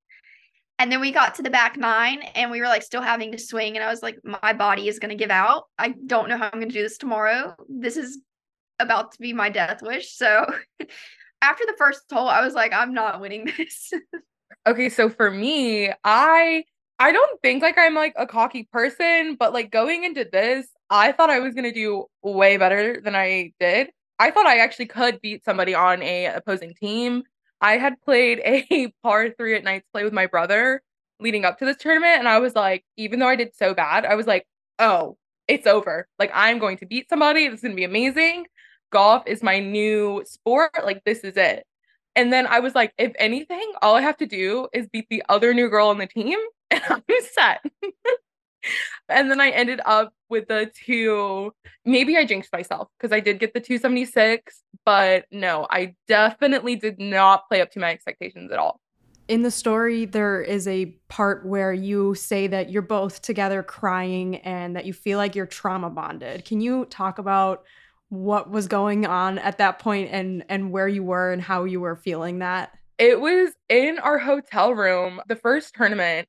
And 0.78 0.90
then 0.90 1.00
we 1.00 1.12
got 1.12 1.36
to 1.36 1.42
the 1.42 1.50
back 1.50 1.76
nine 1.76 2.20
and 2.34 2.50
we 2.50 2.60
were 2.60 2.66
like 2.66 2.82
still 2.82 3.00
having 3.00 3.32
to 3.32 3.38
swing. 3.38 3.76
And 3.76 3.84
I 3.84 3.90
was 3.90 4.02
like, 4.02 4.18
my 4.24 4.52
body 4.52 4.88
is 4.88 4.98
going 4.98 5.10
to 5.10 5.22
give 5.22 5.30
out. 5.30 5.64
I 5.78 5.94
don't 6.06 6.28
know 6.28 6.36
how 6.36 6.50
I'm 6.52 6.58
going 6.58 6.68
to 6.68 6.74
do 6.74 6.82
this 6.82 6.98
tomorrow. 6.98 7.54
This 7.68 7.96
is 7.96 8.20
about 8.80 9.12
to 9.12 9.18
be 9.18 9.32
my 9.32 9.48
death 9.48 9.82
wish. 9.82 10.14
So 10.14 10.44
after 11.44 11.64
the 11.66 11.74
first 11.78 12.02
hole, 12.10 12.28
I 12.28 12.44
was 12.44 12.54
like, 12.54 12.72
I'm 12.72 12.94
not 12.94 13.20
winning 13.20 13.50
this. 13.56 13.92
okay. 14.66 14.88
So 14.88 15.08
for 15.08 15.30
me, 15.30 15.90
I. 16.04 16.64
I 17.00 17.10
don't 17.10 17.42
think 17.42 17.60
like 17.60 17.76
I'm 17.76 17.94
like 17.94 18.14
a 18.16 18.24
cocky 18.24 18.68
person, 18.72 19.34
but 19.34 19.52
like 19.52 19.72
going 19.72 20.04
into 20.04 20.28
this, 20.30 20.68
I 20.88 21.10
thought 21.10 21.28
I 21.28 21.40
was 21.40 21.56
to 21.56 21.72
do 21.72 22.04
way 22.22 22.56
better 22.56 23.00
than 23.00 23.16
I 23.16 23.52
did. 23.58 23.90
I 24.20 24.30
thought 24.30 24.46
I 24.46 24.58
actually 24.58 24.86
could 24.86 25.20
beat 25.20 25.44
somebody 25.44 25.74
on 25.74 26.02
a 26.04 26.26
opposing 26.26 26.72
team. 26.74 27.24
I 27.60 27.78
had 27.78 28.00
played 28.02 28.40
a 28.44 28.92
par 29.02 29.30
three 29.36 29.56
at 29.56 29.64
Knights 29.64 29.88
Play 29.92 30.04
with 30.04 30.12
my 30.12 30.26
brother 30.26 30.82
leading 31.18 31.44
up 31.44 31.58
to 31.58 31.64
this 31.64 31.78
tournament, 31.78 32.20
and 32.20 32.28
I 32.28 32.38
was 32.38 32.54
like, 32.54 32.84
even 32.96 33.18
though 33.18 33.28
I 33.28 33.36
did 33.36 33.56
so 33.56 33.74
bad, 33.74 34.06
I 34.06 34.14
was 34.14 34.26
like, 34.26 34.46
oh, 34.78 35.16
it's 35.48 35.66
over. 35.66 36.06
Like 36.18 36.30
I'm 36.32 36.58
going 36.58 36.78
to 36.78 36.86
beat 36.86 37.08
somebody. 37.08 37.48
This 37.48 37.58
is 37.58 37.62
gonna 37.62 37.74
be 37.74 37.84
amazing. 37.84 38.46
Golf 38.94 39.24
is 39.26 39.42
my 39.42 39.58
new 39.58 40.22
sport. 40.24 40.70
Like 40.84 41.02
this 41.04 41.18
is 41.24 41.36
it. 41.36 41.66
And 42.14 42.32
then 42.32 42.46
I 42.46 42.60
was 42.60 42.76
like, 42.76 42.94
if 42.96 43.12
anything, 43.18 43.72
all 43.82 43.96
I 43.96 44.00
have 44.02 44.16
to 44.18 44.26
do 44.26 44.68
is 44.72 44.86
beat 44.86 45.08
the 45.10 45.24
other 45.28 45.52
new 45.52 45.68
girl 45.68 45.88
on 45.88 45.98
the 45.98 46.06
team, 46.06 46.38
and 46.70 46.80
I'm 46.88 47.02
set. 47.32 47.60
and 49.08 49.28
then 49.28 49.40
I 49.40 49.50
ended 49.50 49.80
up 49.84 50.12
with 50.28 50.46
the 50.46 50.70
two. 50.86 51.52
Maybe 51.84 52.16
I 52.16 52.24
jinxed 52.24 52.52
myself 52.52 52.86
because 52.96 53.12
I 53.12 53.18
did 53.18 53.40
get 53.40 53.52
the 53.52 53.58
276, 53.58 54.62
but 54.84 55.24
no, 55.32 55.66
I 55.70 55.96
definitely 56.06 56.76
did 56.76 57.00
not 57.00 57.48
play 57.48 57.60
up 57.60 57.72
to 57.72 57.80
my 57.80 57.90
expectations 57.90 58.52
at 58.52 58.60
all. 58.60 58.80
In 59.26 59.42
the 59.42 59.50
story, 59.50 60.04
there 60.04 60.40
is 60.40 60.68
a 60.68 60.86
part 61.08 61.44
where 61.44 61.72
you 61.72 62.14
say 62.14 62.46
that 62.46 62.70
you're 62.70 62.82
both 62.82 63.22
together 63.22 63.64
crying 63.64 64.36
and 64.36 64.76
that 64.76 64.84
you 64.84 64.92
feel 64.92 65.18
like 65.18 65.34
you're 65.34 65.46
trauma 65.46 65.90
bonded. 65.90 66.44
Can 66.44 66.60
you 66.60 66.84
talk 66.84 67.18
about 67.18 67.64
what 68.14 68.50
was 68.50 68.68
going 68.68 69.06
on 69.06 69.38
at 69.38 69.58
that 69.58 69.78
point 69.78 70.10
and 70.12 70.44
and 70.48 70.70
where 70.70 70.88
you 70.88 71.02
were 71.02 71.32
and 71.32 71.42
how 71.42 71.64
you 71.64 71.80
were 71.80 71.96
feeling 71.96 72.38
that? 72.38 72.72
It 72.98 73.20
was 73.20 73.52
in 73.68 73.98
our 73.98 74.18
hotel 74.18 74.72
room. 74.72 75.20
The 75.26 75.36
first 75.36 75.74
tournament, 75.74 76.28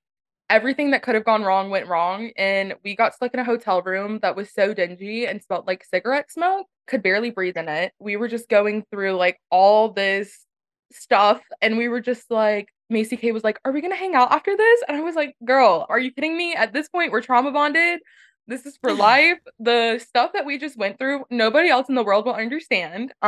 everything 0.50 0.92
that 0.92 1.02
could 1.02 1.16
have 1.16 1.26
gone 1.26 1.44
wrong 1.44 1.70
went 1.70 1.88
wrong 1.88 2.32
and 2.38 2.76
we 2.84 2.96
got 2.96 3.16
stuck 3.16 3.34
in 3.34 3.40
a 3.40 3.44
hotel 3.44 3.82
room 3.82 4.20
that 4.22 4.36
was 4.36 4.52
so 4.52 4.74
dingy 4.74 5.26
and 5.26 5.42
smelled 5.42 5.66
like 5.66 5.84
cigarette 5.84 6.32
smoke 6.32 6.68
could 6.88 7.02
barely 7.02 7.32
breathe 7.32 7.58
in 7.58 7.68
it 7.68 7.92
we 8.00 8.16
were 8.16 8.28
just 8.28 8.48
going 8.48 8.84
through 8.92 9.14
like 9.14 9.40
all 9.50 9.90
this 9.92 10.46
stuff 10.92 11.42
and 11.62 11.78
we 11.78 11.88
were 11.88 12.02
just 12.02 12.30
like 12.30 12.70
Maycee 12.94 13.20
Kay 13.20 13.32
was 13.32 13.44
like 13.44 13.60
are 13.66 13.72
we 13.72 13.82
gonna 13.82 13.96
hang 13.96 14.14
out 14.14 14.32
after 14.32 14.56
this 14.56 14.84
and 14.88 14.96
i 14.96 15.02
was 15.02 15.16
like 15.16 15.36
girl 15.44 15.88
are 15.90 15.98
you 15.98 16.12
kidding 16.12 16.38
me 16.38 16.54
at 16.54 16.74
this 16.74 16.88
point 16.90 17.12
we're 17.12 17.22
trauma 17.22 17.52
bonded 17.52 18.00
this 18.48 18.66
is 18.66 18.78
for 18.78 18.94
life. 18.94 19.40
The 19.60 20.00
stuff 20.00 20.34
that 20.34 20.46
we 20.46 20.58
just 20.58 20.78
went 20.78 21.00
through 21.00 21.26
nobody 21.30 21.70
else 21.70 21.90
in 21.90 21.96
the 21.96 22.04
world 22.04 22.26
will 22.26 22.34
understand. 22.34 23.14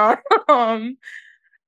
Um 0.47 0.97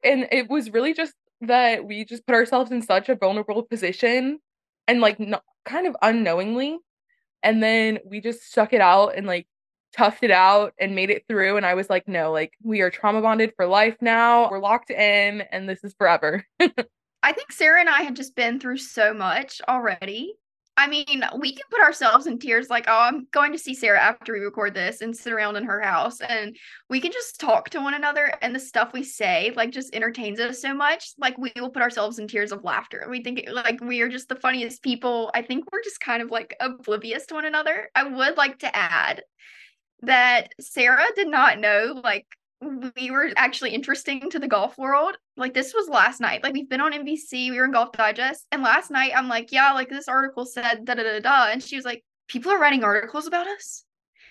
and 0.04 0.28
it 0.32 0.50
was 0.50 0.72
really 0.72 0.94
just 0.94 1.14
that 1.42 1.86
we 1.86 2.06
just 2.06 2.26
put 2.26 2.36
ourselves 2.36 2.72
in 2.72 2.82
such 2.82 3.10
a 3.10 3.16
vulnerable 3.16 3.64
position 3.64 4.40
and 4.88 5.02
like 5.02 5.20
no, 5.20 5.40
kind 5.66 5.88
of 5.88 5.96
unknowingly. 6.02 6.78
And 7.44 7.62
then 7.62 8.00
we 8.06 8.22
just 8.22 8.50
stuck 8.50 8.74
it 8.74 8.82
out 8.82 9.16
and 9.18 9.28
like 9.28 9.48
toughed 9.98 10.24
it 10.24 10.32
out 10.32 10.74
and 10.80 10.96
made 10.96 11.10
it 11.10 11.26
through. 11.28 11.58
And 11.58 11.66
i 11.66 11.74
was 11.74 11.90
like 11.90 12.08
no 12.08 12.32
like 12.32 12.54
we 12.64 12.82
are 12.82 12.90
trauma 12.90 13.22
bonded 13.22 13.54
for 13.56 13.66
life 13.66 13.98
now. 14.02 14.50
We're 14.50 14.60
locked 14.60 14.92
in 14.92 15.42
and 15.52 15.68
this 15.68 15.84
is 15.84 15.94
forever. 15.98 16.46
I 17.22 17.34
think 17.34 17.52
sarah 17.52 17.82
and 17.82 17.90
i 17.90 18.02
had 18.02 18.16
just 18.16 18.34
been 18.34 18.62
through 18.62 18.78
so 18.78 19.14
much 19.14 19.62
already 19.68 20.36
I 20.80 20.88
mean, 20.88 21.26
we 21.38 21.52
can 21.52 21.66
put 21.70 21.82
ourselves 21.82 22.26
in 22.26 22.40
tears 22.40 22.70
like, 22.70 22.86
oh, 22.88 23.02
I'm 23.02 23.28
going 23.32 23.52
to 23.52 23.60
see 23.60 23.74
Sarah 23.74 24.00
after 24.00 24.32
we 24.32 24.40
record 24.40 24.74
this 24.74 25.02
and 25.02 25.14
sit 25.16 25.34
around 25.34 25.58
in 25.58 25.66
her 25.66 25.82
house 25.82 26.22
and 26.22 26.56
we 26.90 27.02
can 27.02 27.12
just 27.12 27.38
talk 27.38 27.70
to 27.72 27.82
one 27.82 27.96
another 27.96 28.34
and 28.42 28.56
the 28.56 28.62
stuff 28.62 28.94
we 28.94 29.04
say 29.04 29.52
like 29.58 29.72
just 29.72 29.94
entertains 29.94 30.40
us 30.40 30.62
so 30.62 30.74
much. 30.74 31.12
Like 31.18 31.38
we 31.38 31.52
will 31.58 31.70
put 31.70 31.82
ourselves 31.82 32.18
in 32.18 32.30
tears 32.30 32.54
of 32.54 32.64
laughter. 32.64 33.06
We 33.10 33.22
think 33.22 33.44
like 33.52 33.82
we 33.82 34.00
are 34.00 34.08
just 34.08 34.30
the 34.30 34.38
funniest 34.38 34.82
people. 34.82 35.32
I 35.34 35.42
think 35.42 35.70
we're 35.70 35.84
just 35.84 36.00
kind 36.00 36.24
of 36.24 36.32
like 36.32 36.56
oblivious 36.62 37.26
to 37.26 37.34
one 37.34 37.46
another. 37.46 37.90
I 37.94 38.06
would 38.06 38.38
like 38.38 38.60
to 38.60 38.74
add 38.74 39.24
that 40.04 40.54
Sarah 40.62 41.08
did 41.14 41.28
not 41.28 41.60
know 41.60 42.00
like 42.02 42.26
we 42.62 43.12
were 43.12 43.32
actually 43.38 43.72
interesting 43.72 44.30
to 44.30 44.40
the 44.40 44.48
golf 44.48 44.78
world. 44.78 45.16
Like 45.38 45.54
this 45.54 45.74
was 45.74 45.88
last 45.88 46.20
night. 46.20 46.44
Like 46.44 46.54
we've 46.54 46.70
been 46.70 46.82
on 46.82 46.94
NBC, 46.94 47.50
we 47.50 47.58
were 47.58 47.66
in 47.66 47.72
Golf 47.72 47.92
Digest, 47.94 48.46
and 48.52 48.62
last 48.62 48.92
night 48.92 49.14
I'm 49.16 49.28
like, 49.28 49.52
yeah, 49.52 49.72
like 49.74 49.90
this 49.90 50.08
article 50.08 50.46
said 50.46 50.86
da 50.86 50.96
da 50.96 51.04
da 51.04 51.20
da, 51.20 51.52
and 51.52 51.64
she 51.64 51.76
was 51.76 51.86
like, 51.86 52.04
people 52.28 52.52
are 52.52 52.60
writing 52.60 52.84
articles 52.84 53.28
about 53.28 53.48
us. 53.48 53.86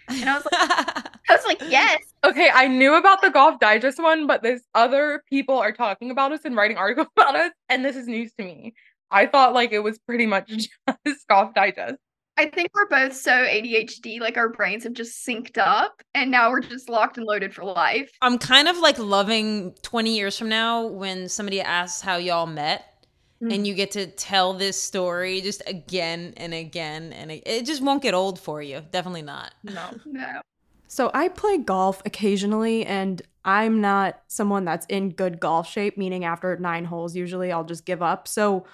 And 0.09 0.29
I 0.29 0.35
was 0.37 0.47
like, 0.51 0.61
I 1.31 1.35
was 1.35 1.45
like, 1.45 1.63
yes. 1.69 2.03
Okay, 2.25 2.51
I 2.53 2.67
knew 2.69 2.95
about 2.95 3.21
the 3.21 3.31
Golf 3.31 3.61
Digest 3.61 4.03
one, 4.03 4.27
but 4.27 4.43
this 4.43 4.63
other 4.75 5.23
people 5.29 5.59
are 5.59 5.73
talking 5.73 6.11
about 6.11 6.33
us 6.33 6.41
and 6.45 6.57
writing 6.57 6.77
articles 6.77 7.09
about 7.17 7.37
us, 7.37 7.53
and 7.69 7.85
this 7.85 7.97
is 7.97 8.07
news 8.07 8.33
to 8.39 8.45
me. 8.45 8.75
I 9.11 9.27
thought 9.27 9.55
like 9.55 9.73
it 9.73 9.79
was 9.79 9.99
pretty 9.99 10.27
much 10.27 10.69
just 11.07 11.27
Golf 11.29 11.55
Digest. 11.55 11.99
I 12.39 12.47
think 12.47 12.71
we're 12.73 12.87
both 12.87 13.15
so 13.15 13.33
ADHD, 13.33 14.21
like 14.21 14.37
our 14.37 14.49
brains 14.49 14.85
have 14.85 14.93
just 14.93 15.27
synced 15.27 15.59
up 15.59 16.01
and 16.15 16.31
now 16.31 16.51
we're 16.51 16.61
just 16.61 16.89
locked 16.89 17.19
and 17.19 17.27
loaded 17.27 17.53
for 17.53 17.65
life. 17.65 18.13
I'm 18.23 18.39
kind 18.39 18.69
of 18.69 18.79
like 18.79 18.97
loving 18.97 19.75
20 19.83 20.17
years 20.17 20.39
from 20.39 20.49
now 20.49 20.87
when 20.87 21.29
somebody 21.29 21.61
asks 21.61 22.01
how 22.01 22.17
y'all 22.17 22.47
met 22.47 23.05
mm-hmm. 23.43 23.53
and 23.53 23.67
you 23.67 23.75
get 23.75 23.91
to 23.91 24.07
tell 24.07 24.55
this 24.55 24.81
story 24.81 25.41
just 25.41 25.65
again 25.67 26.33
and 26.37 26.55
again 26.55 27.13
and 27.13 27.33
it 27.33 27.67
just 27.67 27.83
won't 27.83 28.03
get 28.03 28.15
old 28.15 28.39
for 28.39 28.63
you. 28.63 28.83
Definitely 28.93 29.23
not. 29.23 29.53
No. 29.65 29.91
No. 30.07 30.41
So 30.87 31.11
I 31.13 31.29
play 31.29 31.59
golf 31.59 32.01
occasionally 32.07 32.87
and 32.87 33.21
I'm 33.45 33.81
not 33.81 34.23
someone 34.29 34.65
that's 34.65 34.87
in 34.87 35.11
good 35.11 35.41
golf 35.41 35.69
shape, 35.69 35.99
meaning 35.99 36.25
after 36.25 36.57
9 36.57 36.85
holes 36.85 37.17
usually 37.17 37.51
I'll 37.51 37.65
just 37.65 37.85
give 37.85 38.01
up. 38.01 38.29
So 38.29 38.65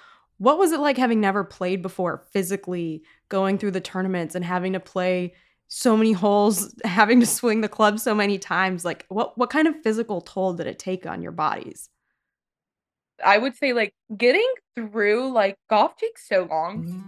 what 0.45 0.59
was 0.59 0.73
it 0.73 0.81
like 0.81 0.99
having 0.99 1.21
never 1.21 1.43
played 1.43 1.81
before 1.81 2.23
physically 2.31 3.03
going 3.31 3.57
through 3.57 3.71
the 3.71 3.81
tournaments 3.81 4.35
and 4.35 4.45
having 4.45 4.75
to 4.75 4.81
play 4.81 5.33
so 5.69 5.97
many 5.97 6.13
holes, 6.23 6.75
having 6.85 7.19
to 7.21 7.27
swing 7.27 7.63
the 7.63 7.69
club 7.69 7.99
so 7.99 8.15
many 8.15 8.39
times? 8.39 8.85
Like 8.85 9.07
what 9.09 9.39
what 9.39 9.49
kind 9.49 9.67
of 9.67 9.75
physical 9.83 10.21
toll 10.21 10.53
did 10.53 10.67
it 10.67 10.79
take 10.79 11.07
on 11.07 11.23
your 11.23 11.33
bodies? 11.33 11.89
I 13.25 13.39
would 13.39 13.57
say 13.57 13.73
like 13.73 13.95
getting 14.19 14.47
through 14.75 15.33
like 15.33 15.57
golf 15.71 15.97
takes 15.97 16.29
so 16.29 16.47
long. 16.51 17.03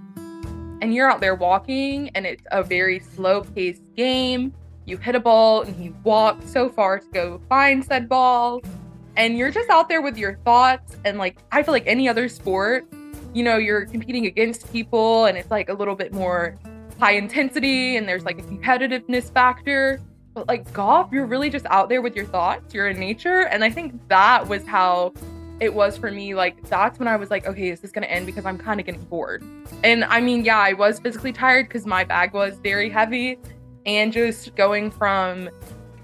And 0.80 0.94
you're 0.94 1.10
out 1.10 1.20
there 1.20 1.34
walking 1.34 2.10
and 2.14 2.24
it's 2.24 2.44
a 2.52 2.62
very 2.62 3.00
slow 3.00 3.42
paced 3.42 3.94
game. 3.96 4.54
You 4.86 4.96
hit 4.96 5.14
a 5.14 5.20
ball 5.20 5.60
and 5.60 5.84
you 5.84 5.94
walk 6.04 6.40
so 6.46 6.70
far 6.70 7.00
to 7.00 7.06
go 7.12 7.40
find 7.50 7.84
said 7.84 8.08
ball. 8.08 8.62
And 9.14 9.36
you're 9.36 9.50
just 9.50 9.68
out 9.68 9.90
there 9.90 10.00
with 10.00 10.16
your 10.16 10.36
thoughts. 10.36 10.96
And 11.04 11.18
like 11.18 11.36
I 11.52 11.62
feel 11.62 11.72
like 11.72 11.86
any 11.86 12.08
other 12.08 12.28
sport, 12.28 12.86
you 13.36 13.42
know, 13.42 13.58
you're 13.58 13.84
competing 13.84 14.24
against 14.24 14.72
people 14.72 15.26
and 15.26 15.36
it's 15.36 15.50
like 15.50 15.68
a 15.68 15.74
little 15.74 15.94
bit 15.94 16.10
more 16.10 16.56
high 16.98 17.12
intensity 17.12 17.98
and 17.98 18.08
there's 18.08 18.24
like 18.24 18.38
a 18.38 18.42
competitiveness 18.42 19.30
factor. 19.30 20.00
But 20.32 20.48
like 20.48 20.72
golf, 20.72 21.12
you're 21.12 21.26
really 21.26 21.50
just 21.50 21.66
out 21.66 21.90
there 21.90 22.00
with 22.00 22.16
your 22.16 22.24
thoughts, 22.24 22.72
you're 22.72 22.88
in 22.88 22.98
nature. 22.98 23.40
And 23.40 23.62
I 23.62 23.68
think 23.70 24.08
that 24.08 24.48
was 24.48 24.66
how 24.66 25.12
it 25.60 25.74
was 25.74 25.98
for 25.98 26.10
me. 26.10 26.34
Like, 26.34 26.62
that's 26.70 26.98
when 26.98 27.08
I 27.08 27.16
was 27.16 27.30
like, 27.30 27.46
okay, 27.46 27.68
is 27.68 27.80
this 27.80 27.92
gonna 27.92 28.06
end? 28.06 28.24
Because 28.24 28.46
I'm 28.46 28.56
kind 28.56 28.80
of 28.80 28.86
getting 28.86 29.04
bored. 29.04 29.44
And 29.84 30.04
I 30.04 30.22
mean, 30.22 30.42
yeah, 30.42 30.58
I 30.58 30.72
was 30.72 30.98
physically 30.98 31.32
tired 31.32 31.68
because 31.68 31.84
my 31.84 32.04
bag 32.04 32.32
was 32.32 32.56
very 32.56 32.88
heavy 32.88 33.38
and 33.84 34.14
just 34.14 34.56
going 34.56 34.90
from 34.90 35.50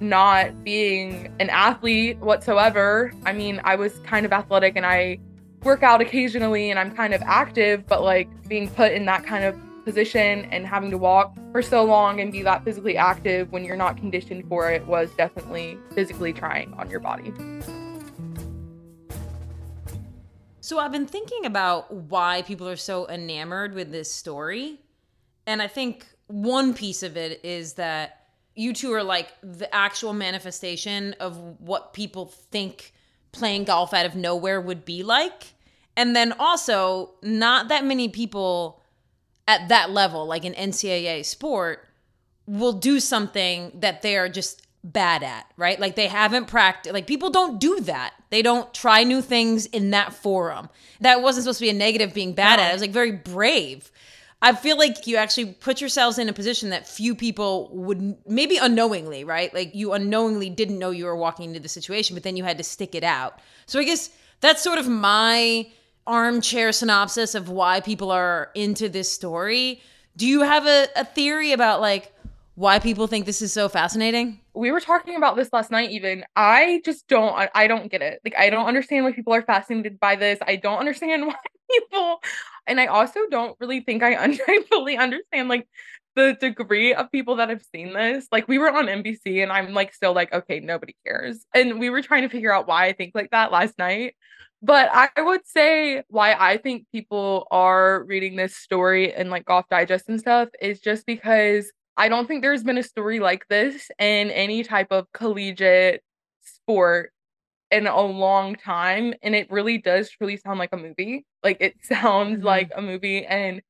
not 0.01 0.63
being 0.65 1.33
an 1.41 1.49
athlete 1.49 2.19
whatsoever. 2.19 3.11
I 3.25 3.33
mean, 3.33 3.59
I 3.65 3.77
was 3.77 4.01
kind 4.01 4.27
of 4.27 4.33
athletic 4.33 4.77
and 4.77 4.85
I 4.85 5.19
work 5.65 5.83
out 5.83 6.01
occasionally 6.01 6.71
and 6.71 6.79
I'm 6.79 6.95
kind 6.95 7.15
of 7.15 7.23
active, 7.23 7.87
but 7.87 8.03
like 8.03 8.29
being 8.49 8.69
put 8.69 8.93
in 8.93 9.05
that 9.07 9.25
kind 9.25 9.45
of 9.45 9.57
position 9.85 10.45
and 10.47 10.67
having 10.67 10.91
to 10.91 10.99
walk 10.99 11.35
for 11.53 11.63
so 11.63 11.85
long 11.85 12.21
and 12.21 12.33
be 12.33 12.43
that 12.43 12.65
physically 12.65 12.97
active 12.97 13.51
when 13.53 13.65
you're 13.65 13.77
not 13.77 13.97
conditioned 13.97 14.49
for 14.49 14.71
it 14.71 14.85
was 14.87 15.11
definitely 15.17 15.79
physically 15.95 16.33
trying 16.33 16.73
on 16.75 16.89
your 16.89 17.01
body. 17.01 17.33
So 20.61 20.79
I've 20.79 20.93
been 20.93 21.07
thinking 21.07 21.45
about 21.45 21.93
why 21.93 22.43
people 22.43 22.69
are 22.69 22.77
so 22.77 23.09
enamored 23.09 23.75
with 23.75 23.91
this 23.91 24.13
story. 24.13 24.79
And 25.47 25.61
I 25.61 25.67
think 25.67 26.07
one 26.29 26.73
piece 26.73 27.03
of 27.03 27.17
it 27.17 27.45
is 27.45 27.75
that 27.75 28.27
you 28.55 28.73
two 28.73 28.93
are 28.93 29.03
like 29.03 29.29
the 29.43 29.73
actual 29.75 30.13
manifestation 30.13 31.15
of 31.19 31.37
what 31.61 31.93
people 31.93 32.27
think 32.27 32.92
playing 33.33 33.65
golf 33.65 33.93
out 33.93 34.07
of 34.07 34.15
nowhere 34.15 34.61
would 34.61 34.85
be 34.85 35.03
like. 35.03 35.55
And 35.97 36.15
then 36.17 36.33
also, 36.39 37.11
not 37.23 37.69
that 37.69 37.85
many 37.85 38.09
people 38.09 38.83
at 39.49 39.69
that 39.69 39.91
level, 39.91 40.27
like 40.27 40.45
an 40.45 40.55
NCAA 40.55 41.25
sport, 41.25 41.87
will 42.47 42.73
do 42.73 43.01
something 43.01 43.73
that 43.75 44.03
they're 44.03 44.29
just 44.29 44.67
bad 44.85 45.23
at, 45.23 45.47
right? 45.57 45.79
Like 45.79 45.95
they 45.95 46.09
haven't 46.09 46.47
practiced. 46.47 46.93
Like 46.93 47.07
people 47.07 47.31
don't 47.31 47.61
do 47.61 47.81
that. 47.81 48.15
They 48.31 48.43
don't 48.43 48.73
try 48.75 49.05
new 49.05 49.23
things 49.23 49.67
in 49.67 49.91
that 49.91 50.13
forum. 50.13 50.69
That 51.01 51.23
wasn't 51.23 51.45
supposed 51.45 51.59
to 51.59 51.65
be 51.65 51.71
a 51.71 51.75
negative 51.75 52.15
being 52.15 52.33
bad 52.33 52.57
no. 52.57 52.65
at. 52.65 52.71
It 52.71 52.73
was 52.73 52.83
like 52.83 52.91
very 52.91 53.13
brave. 53.13 53.91
I 54.45 54.55
feel 54.55 54.77
like 54.77 55.07
you 55.07 55.17
actually 55.17 55.47
put 55.47 55.81
yourselves 55.81 56.19
in 56.19 56.29
a 56.29 56.33
position 56.33 56.71
that 56.71 56.85
few 56.85 57.15
people 57.15 57.71
would 57.73 58.17
maybe 58.27 58.57
unknowingly, 58.57 59.23
right? 59.23 59.55
Like 59.55 59.73
you 59.73 59.93
unknowingly 59.93 60.51
didn't 60.51 60.81
know 60.81 60.91
you 60.91 61.05
were 61.05 61.15
walking 61.15 61.51
into 61.51 61.61
the 61.61 61.69
situation, 61.69 62.15
but 62.15 62.25
then 62.25 62.37
you 62.37 62.43
had 62.43 62.59
to 62.59 62.65
stick 62.65 62.97
it 62.97 63.05
out. 63.05 63.39
So 63.67 63.79
I 63.79 63.85
guess 63.85 64.11
that's 64.41 64.61
sort 64.61 64.79
of 64.79 64.89
my 64.89 65.69
armchair 66.09 66.73
synopsis 66.73 67.37
of 67.37 67.49
why 67.49 67.81
people 67.81 68.11
are 68.11 68.51
into 68.57 68.89
this 68.89 69.11
story. 69.13 69.81
Do 70.17 70.27
you 70.27 70.43
have 70.43 70.67
a, 70.67 70.89
a 70.97 71.05
theory 71.05 71.53
about 71.53 71.81
like 71.81 72.13
why 72.57 72.81
people 72.81 73.07
think 73.07 73.27
this 73.27 73.43
is 73.43 73.53
so 73.53 73.69
fascinating? 73.69 74.41
We 74.55 74.73
were 74.73 74.81
talking 74.81 75.15
about 75.15 75.37
this 75.37 75.53
last 75.53 75.71
night 75.71 75.91
even. 75.93 76.25
I 76.35 76.83
just 76.85 77.07
don't 77.07 77.49
I 77.55 77.69
don't 77.69 77.93
get 77.93 78.03
it. 78.03 78.21
Like 78.25 78.35
I 78.37 78.51
don't 78.51 78.67
understand 78.67 79.05
why 79.05 79.13
people 79.13 79.33
are 79.35 79.43
fascinated 79.43 80.01
by 80.01 80.17
this. 80.17 80.41
I 80.45 80.57
don't 80.57 80.79
understand 80.79 81.27
why 81.29 81.37
people 81.73 82.21
and 82.67 82.81
I 82.81 82.87
also 82.87 83.21
don't 83.31 83.57
really 83.61 83.81
think 83.81 84.03
I, 84.03 84.17
un- 84.23 84.39
I 84.49 84.65
fully 84.71 84.97
understand 84.97 85.49
like 85.49 85.69
the 86.15 86.37
degree 86.41 86.95
of 86.95 87.11
people 87.11 87.37
that 87.37 87.49
have 87.49 87.63
seen 87.75 87.95
this. 87.95 88.27
Like 88.31 88.49
we 88.49 88.59
were 88.59 88.71
on 88.71 88.87
NBC 88.87 89.43
and 89.43 89.51
I'm 89.51 89.73
like 89.73 89.95
still 89.95 90.13
like, 90.13 90.33
okay, 90.33 90.61
nobody 90.61 90.95
cares. 91.07 91.45
And 91.55 91.81
we 91.81 91.91
were 91.91 92.03
trying 92.03 92.23
to 92.23 92.29
figure 92.29 92.53
out 92.53 92.67
why 92.67 92.87
I 92.87 92.93
think 92.93 93.13
like 93.15 93.31
that 93.31 93.51
last 93.51 93.79
night. 93.79 94.15
But 94.65 94.91
I 94.93 95.09
would 95.19 95.45
say 95.45 96.05
why 96.09 96.35
I 96.35 96.57
think 96.57 96.87
people 96.93 97.49
are 97.51 98.05
reading 98.05 98.37
this 98.37 98.55
story 98.55 99.13
and 99.13 99.29
like 99.29 99.45
Golf 99.45 99.67
Digest 99.69 100.09
and 100.09 100.21
stuff 100.21 100.51
is 100.61 100.81
just 100.81 101.05
because 101.05 101.73
I 101.97 102.09
don't 102.09 102.29
think 102.29 102.43
there's 102.43 102.63
been 102.63 102.79
a 102.79 102.83
story 102.83 103.19
like 103.19 103.49
this 103.49 103.91
in 103.99 104.31
any 104.31 104.63
type 104.63 104.93
of 104.93 105.11
collegiate 105.13 106.03
sport 106.43 107.13
in 107.73 107.87
a 107.87 108.01
long 108.01 108.55
time 108.55 109.15
and 109.23 109.35
it 109.35 109.51
really 109.51 109.79
does 109.79 110.11
truly 110.11 110.37
sound 110.37 110.59
like 110.59 110.73
a 110.73 110.77
movie. 110.77 111.25
Like 111.43 111.59
it 111.61 111.77
sounds 111.83 112.39
mm-hmm. 112.39 112.47
like 112.47 112.71
a 112.77 112.83
movie 112.83 113.25
and 113.25 113.63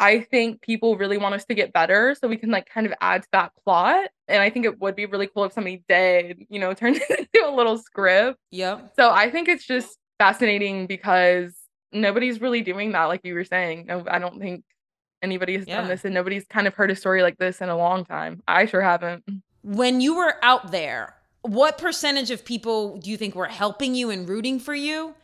i 0.00 0.18
think 0.18 0.62
people 0.62 0.96
really 0.96 1.18
want 1.18 1.34
us 1.34 1.44
to 1.44 1.54
get 1.54 1.72
better 1.74 2.16
so 2.18 2.26
we 2.26 2.36
can 2.38 2.50
like 2.50 2.66
kind 2.66 2.86
of 2.86 2.94
add 3.02 3.22
to 3.22 3.28
that 3.32 3.52
plot 3.62 4.08
and 4.28 4.42
i 4.42 4.48
think 4.48 4.64
it 4.64 4.80
would 4.80 4.96
be 4.96 5.04
really 5.04 5.26
cool 5.26 5.44
if 5.44 5.52
somebody 5.52 5.84
did 5.88 6.38
you 6.48 6.58
know 6.58 6.72
turn 6.80 6.94
it 6.94 7.02
into 7.10 7.46
a 7.46 7.54
little 7.54 7.76
script. 7.76 8.38
Yep. 8.50 8.94
So 8.96 9.10
i 9.10 9.30
think 9.30 9.48
it's 9.48 9.64
just 9.64 9.98
fascinating 10.18 10.86
because 10.86 11.54
nobody's 11.92 12.40
really 12.40 12.62
doing 12.62 12.92
that 12.92 13.04
like 13.04 13.20
you 13.24 13.34
were 13.34 13.44
saying. 13.44 13.86
No 13.86 14.04
i 14.10 14.18
don't 14.18 14.40
think 14.40 14.64
anybody 15.22 15.56
has 15.56 15.66
yeah. 15.68 15.80
done 15.80 15.88
this 15.88 16.04
and 16.04 16.14
nobody's 16.14 16.46
kind 16.46 16.66
of 16.66 16.74
heard 16.74 16.90
a 16.90 16.96
story 16.96 17.22
like 17.22 17.38
this 17.38 17.60
in 17.60 17.68
a 17.68 17.76
long 17.76 18.04
time. 18.04 18.42
I 18.48 18.66
sure 18.66 18.80
haven't. 18.80 19.24
When 19.62 20.00
you 20.00 20.16
were 20.16 20.36
out 20.42 20.70
there 20.70 21.14
what 21.42 21.78
percentage 21.78 22.30
of 22.30 22.44
people 22.44 22.98
do 22.98 23.10
you 23.10 23.16
think 23.16 23.34
were 23.34 23.46
helping 23.46 23.94
you 23.94 24.10
and 24.10 24.28
rooting 24.28 24.58
for 24.58 24.74
you 24.74 25.14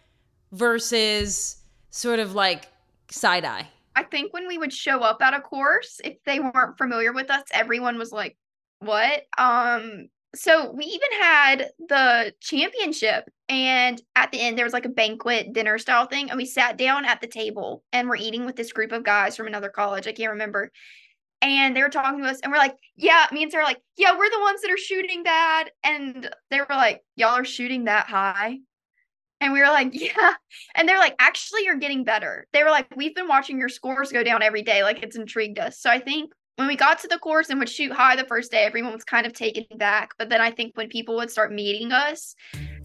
versus 0.52 1.56
sort 1.90 2.18
of 2.18 2.34
like 2.34 2.68
side 3.10 3.44
eye? 3.44 3.68
I 3.94 4.02
think 4.02 4.32
when 4.32 4.46
we 4.46 4.58
would 4.58 4.72
show 4.72 5.00
up 5.00 5.22
at 5.22 5.34
a 5.34 5.40
course, 5.40 6.00
if 6.04 6.22
they 6.24 6.40
weren't 6.40 6.76
familiar 6.76 7.12
with 7.12 7.30
us, 7.30 7.44
everyone 7.52 7.98
was 7.98 8.12
like, 8.12 8.36
"What?" 8.80 9.24
Um 9.38 10.08
so 10.34 10.70
we 10.72 10.84
even 10.84 11.08
had 11.20 11.70
the 11.88 12.32
championship 12.40 13.24
and 13.48 14.02
at 14.16 14.30
the 14.32 14.40
end 14.40 14.58
there 14.58 14.66
was 14.66 14.72
like 14.72 14.84
a 14.84 14.90
banquet 14.90 15.52
dinner 15.52 15.78
style 15.78 16.06
thing 16.06 16.28
and 16.28 16.36
we 16.36 16.44
sat 16.44 16.76
down 16.76 17.04
at 17.04 17.20
the 17.20 17.26
table 17.26 17.82
and 17.92 18.08
we're 18.08 18.16
eating 18.16 18.44
with 18.44 18.54
this 18.56 18.72
group 18.72 18.92
of 18.92 19.02
guys 19.02 19.36
from 19.36 19.46
another 19.46 19.70
college 19.70 20.06
i 20.06 20.12
can't 20.12 20.32
remember 20.32 20.70
and 21.46 21.76
they 21.76 21.82
were 21.82 21.88
talking 21.88 22.22
to 22.22 22.28
us 22.28 22.40
and 22.40 22.52
we're 22.52 22.58
like 22.58 22.76
yeah 22.96 23.26
me 23.32 23.42
and 23.42 23.52
sarah 23.52 23.64
like 23.64 23.80
yeah 23.96 24.16
we're 24.16 24.30
the 24.30 24.40
ones 24.40 24.60
that 24.62 24.70
are 24.70 24.78
shooting 24.78 25.22
that 25.24 25.70
and 25.84 26.30
they 26.50 26.60
were 26.60 26.66
like 26.70 27.02
y'all 27.16 27.36
are 27.36 27.44
shooting 27.44 27.84
that 27.84 28.06
high? 28.06 28.58
And 29.40 29.52
we 29.52 29.60
were 29.60 29.66
like 29.66 29.90
yeah 29.92 30.34
and 30.74 30.88
they're 30.88 30.98
like 30.98 31.14
actually 31.18 31.64
you're 31.64 31.76
getting 31.76 32.04
better. 32.04 32.46
They 32.52 32.64
were 32.64 32.70
like 32.70 32.88
we've 32.96 33.14
been 33.14 33.28
watching 33.28 33.58
your 33.58 33.68
scores 33.68 34.12
go 34.12 34.22
down 34.22 34.42
every 34.42 34.62
day 34.62 34.82
like 34.82 35.02
it's 35.02 35.16
intrigued 35.16 35.58
us. 35.58 35.78
So 35.78 35.90
i 35.90 35.98
think 35.98 36.32
when 36.56 36.68
we 36.68 36.76
got 36.76 36.98
to 37.00 37.08
the 37.08 37.18
course 37.18 37.50
and 37.50 37.58
would 37.58 37.68
shoot 37.68 37.92
high 37.92 38.16
the 38.16 38.24
first 38.24 38.50
day 38.50 38.64
everyone 38.64 38.92
was 38.92 39.04
kind 39.04 39.26
of 39.26 39.32
taken 39.32 39.64
back 39.76 40.10
but 40.18 40.30
then 40.30 40.40
i 40.40 40.50
think 40.50 40.74
when 40.74 40.88
people 40.88 41.14
would 41.16 41.30
start 41.30 41.52
meeting 41.52 41.92
us 41.92 42.34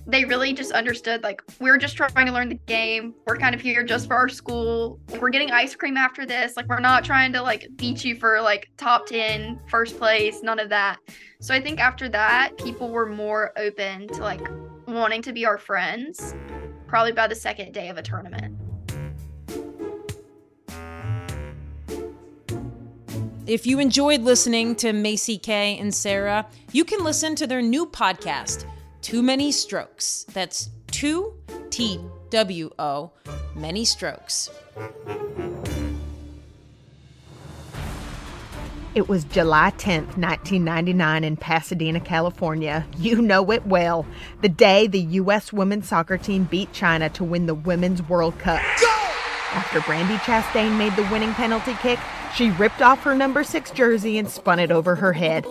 they 0.08 0.26
really 0.26 0.54
just 0.54 0.72
understood 0.72 1.24
like 1.24 1.42
we're 1.60 1.78
just 1.78 1.96
trying 1.96 2.26
to 2.26 2.32
learn 2.32 2.50
the 2.50 2.60
game. 2.66 3.14
We're 3.28 3.38
kind 3.38 3.54
of 3.54 3.62
here 3.62 3.84
just 3.84 4.08
for 4.08 4.16
our 4.16 4.30
school. 4.30 5.00
We're 5.20 5.30
getting 5.30 5.52
ice 5.52 5.76
cream 5.76 5.98
after 5.98 6.26
this. 6.26 6.58
Like 6.58 6.68
we're 6.68 6.80
not 6.80 7.04
trying 7.04 7.32
to 7.34 7.42
like 7.42 7.68
beat 7.76 8.04
you 8.04 8.16
for 8.16 8.42
like 8.42 8.70
top 8.78 9.06
10, 9.06 9.60
first 9.70 9.98
place, 9.98 10.42
none 10.42 10.60
of 10.60 10.70
that. 10.70 11.00
So 11.40 11.54
I 11.54 11.62
think 11.62 11.80
after 11.80 12.10
that, 12.10 12.58
people 12.58 12.90
were 12.90 13.06
more 13.06 13.52
open 13.58 14.08
to 14.10 14.22
like 14.22 14.42
wanting 14.88 15.22
to 15.24 15.34
be 15.34 15.46
our 15.46 15.58
friends 15.58 16.36
probably 16.88 17.14
by 17.14 17.28
the 17.28 17.36
second 17.36 17.74
day 17.74 17.90
of 17.90 17.98
a 17.98 18.02
tournament. 18.02 18.58
If 23.48 23.66
you 23.66 23.80
enjoyed 23.80 24.22
listening 24.22 24.76
to 24.78 24.94
Maycee 24.94 25.42
Kay 25.42 25.78
and 25.78 25.94
Sarah, 25.94 26.48
you 26.72 26.86
can 26.86 27.04
listen 27.04 27.36
to 27.36 27.48
their 27.48 27.62
new 27.62 27.86
podcast 27.86 28.66
Two 29.02 29.24
Many 29.24 29.52
Strokes. 29.52 30.26
That's 30.32 30.70
two 30.88 31.34
T 31.72 32.00
W 32.30 32.70
O. 32.78 33.12
Many 33.56 33.84
strokes. 33.84 34.50
It 38.94 39.08
was 39.10 39.24
July 39.24 39.72
10th, 39.78 40.18
1999, 40.18 41.24
in 41.24 41.38
Pasadena, 41.38 42.00
California. 42.00 42.86
You 42.98 43.22
know 43.22 43.50
it 43.52 43.66
well. 43.66 44.06
The 44.42 44.50
day 44.50 44.86
the 44.86 45.00
U.S. 45.00 45.52
women's 45.52 45.88
soccer 45.88 46.18
team 46.18 46.44
beat 46.44 46.72
China 46.72 47.10
to 47.10 47.24
win 47.24 47.48
the 47.48 47.56
Women's 47.56 48.08
World 48.08 48.38
Cup. 48.38 48.62
After 49.54 49.80
Brandi 49.80 50.18
Chastain 50.20 50.78
made 50.78 50.96
the 50.96 51.08
winning 51.12 51.34
penalty 51.34 51.74
kick, 51.82 52.00
she 52.36 52.52
ripped 52.52 52.82
off 52.82 53.04
her 53.04 53.16
number 53.16 53.44
six 53.44 53.72
jersey 53.72 54.18
and 54.18 54.30
spun 54.30 54.60
it 54.60 54.72
over 54.72 54.96
her 54.96 55.14
head. 55.14 55.46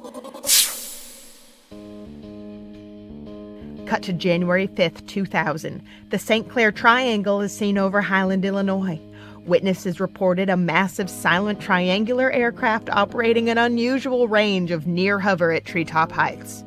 Cut 3.91 4.05
to 4.05 4.13
January 4.13 4.69
5th, 4.69 5.05
2000. 5.09 5.83
The 6.11 6.19
St. 6.21 6.49
Clair 6.49 6.71
Triangle 6.71 7.41
is 7.41 7.53
seen 7.53 7.77
over 7.77 8.01
Highland, 8.01 8.45
Illinois. 8.45 9.01
Witnesses 9.47 9.99
reported 9.99 10.49
a 10.49 10.57
massive 10.57 11.11
silent 11.11 11.61
triangular 11.61 12.31
aircraft 12.31 12.89
operating 12.91 13.49
an 13.49 13.59
unusual 13.59 14.29
range 14.29 14.71
of 14.71 14.87
near 14.87 15.19
hover 15.19 15.51
at 15.51 15.65
treetop 15.65 16.13
heights. 16.13 16.63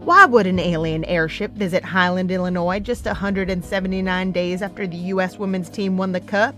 Why 0.00 0.26
would 0.26 0.46
an 0.46 0.58
alien 0.58 1.06
airship 1.06 1.52
visit 1.52 1.86
Highland, 1.86 2.30
Illinois 2.30 2.80
just 2.80 3.06
179 3.06 4.32
days 4.32 4.60
after 4.60 4.86
the 4.86 4.96
U.S. 4.96 5.38
women's 5.38 5.70
team 5.70 5.96
won 5.96 6.12
the 6.12 6.20
Cup? 6.20 6.54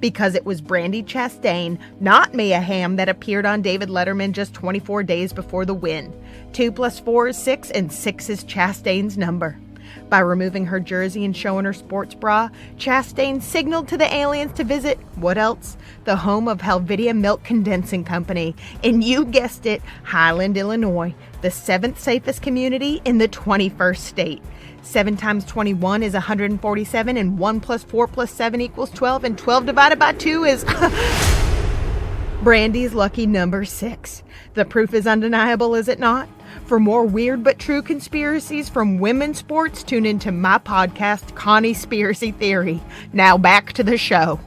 Because 0.00 0.34
it 0.34 0.44
was 0.44 0.60
Brandi 0.60 1.04
Chastain, 1.04 1.78
not 2.00 2.34
Mia 2.34 2.60
Hamm, 2.60 2.96
that 2.96 3.08
appeared 3.08 3.46
on 3.46 3.62
David 3.62 3.88
Letterman 3.88 4.32
just 4.32 4.54
24 4.54 5.02
days 5.02 5.32
before 5.32 5.64
the 5.64 5.74
win. 5.74 6.12
2 6.52 6.70
plus 6.72 7.00
4 7.00 7.28
is 7.28 7.38
6, 7.38 7.70
and 7.70 7.90
6 7.90 8.28
is 8.30 8.44
Chastain's 8.44 9.16
number. 9.16 9.58
By 10.08 10.20
removing 10.20 10.66
her 10.66 10.80
jersey 10.80 11.24
and 11.24 11.36
showing 11.36 11.64
her 11.64 11.72
sports 11.72 12.14
bra, 12.14 12.48
Chastain 12.76 13.42
signaled 13.42 13.88
to 13.88 13.96
the 13.96 14.12
aliens 14.14 14.52
to 14.54 14.64
visit, 14.64 14.98
what 15.16 15.38
else? 15.38 15.76
The 16.04 16.16
home 16.16 16.48
of 16.48 16.60
Helvetia 16.60 17.14
Milk 17.14 17.42
Condensing 17.42 18.04
Company. 18.04 18.54
And 18.84 19.02
you 19.02 19.24
guessed 19.24 19.66
it, 19.66 19.82
Highland, 20.04 20.56
Illinois, 20.56 21.14
the 21.42 21.50
seventh 21.50 22.00
safest 22.00 22.42
community 22.42 23.00
in 23.04 23.18
the 23.18 23.28
21st 23.28 23.98
state. 23.98 24.42
7 24.86 25.16
times 25.16 25.44
21 25.44 26.02
is 26.02 26.14
147, 26.14 27.16
and 27.16 27.38
1 27.38 27.60
plus 27.60 27.82
4 27.82 28.06
plus 28.06 28.30
7 28.30 28.60
equals 28.60 28.90
12, 28.90 29.24
and 29.24 29.36
12 29.36 29.66
divided 29.66 29.98
by 29.98 30.12
2 30.12 30.44
is. 30.44 30.64
Brandi's 32.42 32.94
lucky 32.94 33.26
number 33.26 33.64
6. 33.64 34.22
The 34.54 34.64
proof 34.64 34.94
is 34.94 35.06
undeniable, 35.06 35.74
is 35.74 35.88
it 35.88 35.98
not? 35.98 36.28
For 36.66 36.78
more 36.78 37.04
weird 37.04 37.42
but 37.42 37.58
true 37.58 37.82
conspiracies 37.82 38.68
from 38.68 38.98
women's 38.98 39.38
sports, 39.38 39.82
tune 39.82 40.06
into 40.06 40.32
my 40.32 40.58
podcast, 40.58 41.34
Connie 41.34 41.74
Spiracy 41.74 42.34
Theory. 42.34 42.80
Now 43.12 43.36
back 43.36 43.72
to 43.74 43.82
the 43.82 43.98
show. 43.98 44.38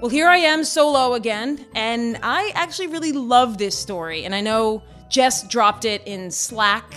Well, 0.00 0.08
here 0.08 0.28
I 0.28 0.38
am 0.38 0.64
solo 0.64 1.12
again, 1.12 1.66
and 1.74 2.18
I 2.22 2.52
actually 2.54 2.86
really 2.86 3.12
love 3.12 3.58
this 3.58 3.76
story. 3.76 4.24
And 4.24 4.34
I 4.34 4.40
know 4.40 4.82
Jess 5.10 5.46
dropped 5.46 5.84
it 5.84 6.00
in 6.06 6.30
Slack 6.30 6.94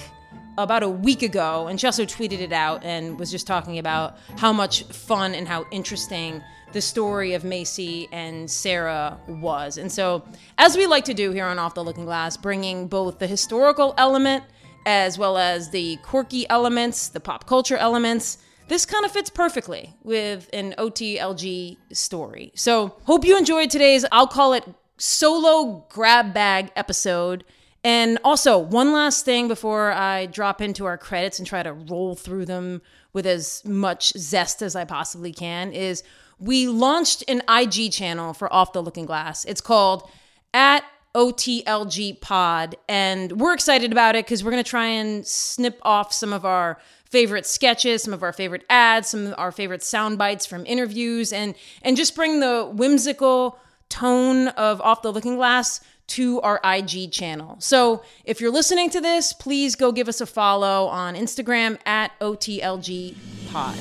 about 0.57 0.83
a 0.83 0.89
week 0.89 1.21
ago, 1.21 1.67
and 1.67 1.77
she 1.77 1.85
also 1.85 2.05
tweeted 2.05 2.39
it 2.39 2.53
out 2.53 2.81
and 2.85 3.19
was 3.19 3.29
just 3.29 3.45
talking 3.45 3.77
about 3.77 4.15
how 4.37 4.53
much 4.53 4.83
fun 4.83 5.35
and 5.35 5.49
how 5.49 5.65
interesting 5.69 6.41
the 6.71 6.79
story 6.79 7.33
of 7.33 7.43
Maycee 7.43 8.07
and 8.13 8.49
Sarah 8.49 9.19
was. 9.27 9.77
And 9.77 9.91
so, 9.91 10.23
as 10.57 10.77
we 10.77 10.87
like 10.87 11.03
to 11.03 11.13
do 11.13 11.31
here 11.31 11.45
on 11.45 11.59
Off 11.59 11.73
the 11.73 11.83
Looking 11.83 12.05
Glass, 12.05 12.37
bringing 12.37 12.87
both 12.87 13.19
the 13.19 13.27
historical 13.27 13.93
element 13.97 14.45
as 14.85 15.17
well 15.17 15.37
as 15.37 15.69
the 15.71 15.97
quirky 16.03 16.49
elements, 16.49 17.09
the 17.09 17.19
pop 17.19 17.47
culture 17.47 17.75
elements, 17.75 18.37
this 18.73 18.87
kind 18.87 19.05
of 19.05 19.11
fits 19.11 19.29
perfectly 19.29 19.93
with 20.01 20.49
an 20.51 20.73
OTLG 20.79 21.77
story. 21.91 22.51
So, 22.55 22.95
hope 23.03 23.23
you 23.23 23.37
enjoyed 23.37 23.69
today's, 23.69 24.03
I'll 24.11 24.25
call 24.25 24.53
it 24.53 24.63
solo 24.97 25.85
grab 25.89 26.33
bag 26.33 26.71
episode. 26.75 27.43
And 27.83 28.17
also, 28.23 28.57
one 28.57 28.91
last 28.91 29.25
thing 29.25 29.47
before 29.47 29.91
I 29.91 30.25
drop 30.25 30.59
into 30.59 30.85
our 30.85 30.97
credits 30.97 31.37
and 31.37 31.47
try 31.47 31.61
to 31.61 31.71
roll 31.71 32.15
through 32.15 32.45
them 32.45 32.81
with 33.13 33.27
as 33.27 33.63
much 33.63 34.11
zest 34.17 34.63
as 34.63 34.75
I 34.75 34.85
possibly 34.85 35.31
can 35.31 35.71
is 35.71 36.01
we 36.39 36.67
launched 36.67 37.23
an 37.27 37.43
IG 37.47 37.91
channel 37.91 38.33
for 38.33 38.51
Off 38.51 38.73
the 38.73 38.81
Looking 38.81 39.05
Glass. 39.05 39.45
It's 39.45 39.61
called 39.61 40.09
at 40.51 40.83
OTLG 41.13 42.21
Pod, 42.21 42.75
and 42.89 43.33
we're 43.33 43.53
excited 43.53 43.91
about 43.91 44.15
it 44.15 44.25
because 44.25 44.43
we're 44.43 44.49
going 44.49 44.63
to 44.63 44.69
try 44.69 44.87
and 44.87 45.27
snip 45.27 45.77
off 45.83 46.11
some 46.11 46.33
of 46.33 46.43
our 46.43 46.79
favorite 47.13 47.45
sketches, 47.45 48.01
some 48.01 48.11
of 48.11 48.23
our 48.23 48.33
favorite 48.33 48.65
ads, 48.71 49.09
some 49.09 49.27
of 49.27 49.35
our 49.37 49.51
favorite 49.51 49.83
sound 49.83 50.17
bites 50.17 50.47
from 50.47 50.65
interviews, 50.65 51.31
and 51.31 51.53
and 51.83 51.95
just 51.95 52.15
bring 52.15 52.39
the 52.39 52.65
whimsical 52.73 53.59
tone 53.87 54.47
of 54.47 54.81
Off 54.81 55.03
the 55.03 55.13
Looking 55.13 55.35
Glass 55.35 55.79
to 56.07 56.41
our 56.41 56.59
IG 56.63 57.11
channel. 57.11 57.55
So 57.59 58.01
if 58.25 58.41
you're 58.41 58.51
listening 58.51 58.89
to 58.89 58.99
this, 58.99 59.31
please 59.31 59.75
go 59.75 59.91
give 59.91 60.09
us 60.09 60.21
a 60.21 60.25
follow 60.25 60.87
on 60.87 61.13
Instagram 61.13 61.77
at 61.85 62.19
OTLG 62.19 63.15
Pod. 63.51 63.77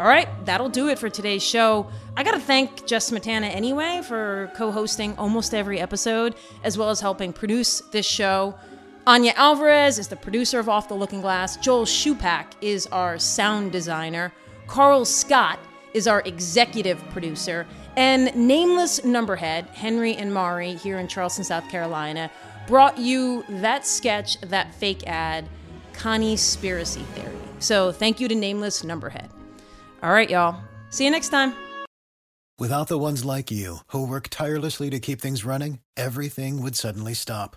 All 0.00 0.08
right, 0.08 0.26
that'll 0.44 0.68
do 0.68 0.88
it 0.88 0.98
for 0.98 1.08
today's 1.08 1.44
show. 1.44 1.88
I 2.16 2.24
gotta 2.24 2.40
thank 2.40 2.86
Jess 2.86 3.08
Smetana 3.08 3.54
anyway 3.54 4.02
for 4.02 4.50
co 4.56 4.72
hosting 4.72 5.16
almost 5.16 5.54
every 5.54 5.78
episode, 5.78 6.34
as 6.64 6.76
well 6.76 6.90
as 6.90 7.00
helping 7.00 7.32
produce 7.32 7.82
this 7.92 8.04
show. 8.04 8.56
Anya 9.06 9.34
Alvarez 9.36 9.98
is 9.98 10.08
the 10.08 10.16
producer 10.16 10.58
of 10.58 10.70
Off 10.70 10.88
the 10.88 10.94
Looking 10.94 11.20
Glass. 11.20 11.58
Joel 11.58 11.84
Shupak 11.84 12.46
is 12.62 12.86
our 12.86 13.18
sound 13.18 13.70
designer. 13.70 14.32
Carl 14.66 15.04
Scott 15.04 15.58
is 15.92 16.08
our 16.08 16.22
executive 16.24 16.98
producer. 17.10 17.66
And 17.96 18.34
Nameless 18.34 19.00
Numberhead, 19.00 19.68
Henry 19.68 20.16
and 20.16 20.32
Mari 20.32 20.72
here 20.72 20.98
in 20.98 21.06
Charleston, 21.06 21.44
South 21.44 21.68
Carolina, 21.68 22.30
brought 22.66 22.96
you 22.96 23.44
that 23.50 23.86
sketch, 23.86 24.40
that 24.40 24.74
fake 24.74 25.06
ad, 25.06 25.50
Connie 25.92 26.34
Spiracy 26.34 27.04
Theory. 27.08 27.36
So 27.58 27.92
thank 27.92 28.20
you 28.20 28.28
to 28.28 28.34
Nameless 28.34 28.84
Numberhead. 28.84 29.28
All 30.02 30.12
right, 30.12 30.30
y'all. 30.30 30.62
See 30.88 31.04
you 31.04 31.10
next 31.10 31.28
time. 31.28 31.54
Without 32.58 32.88
the 32.88 32.98
ones 32.98 33.22
like 33.22 33.50
you, 33.50 33.78
who 33.88 34.06
work 34.06 34.28
tirelessly 34.30 34.88
to 34.88 34.98
keep 34.98 35.20
things 35.20 35.44
running, 35.44 35.80
everything 35.94 36.62
would 36.62 36.74
suddenly 36.74 37.12
stop. 37.12 37.56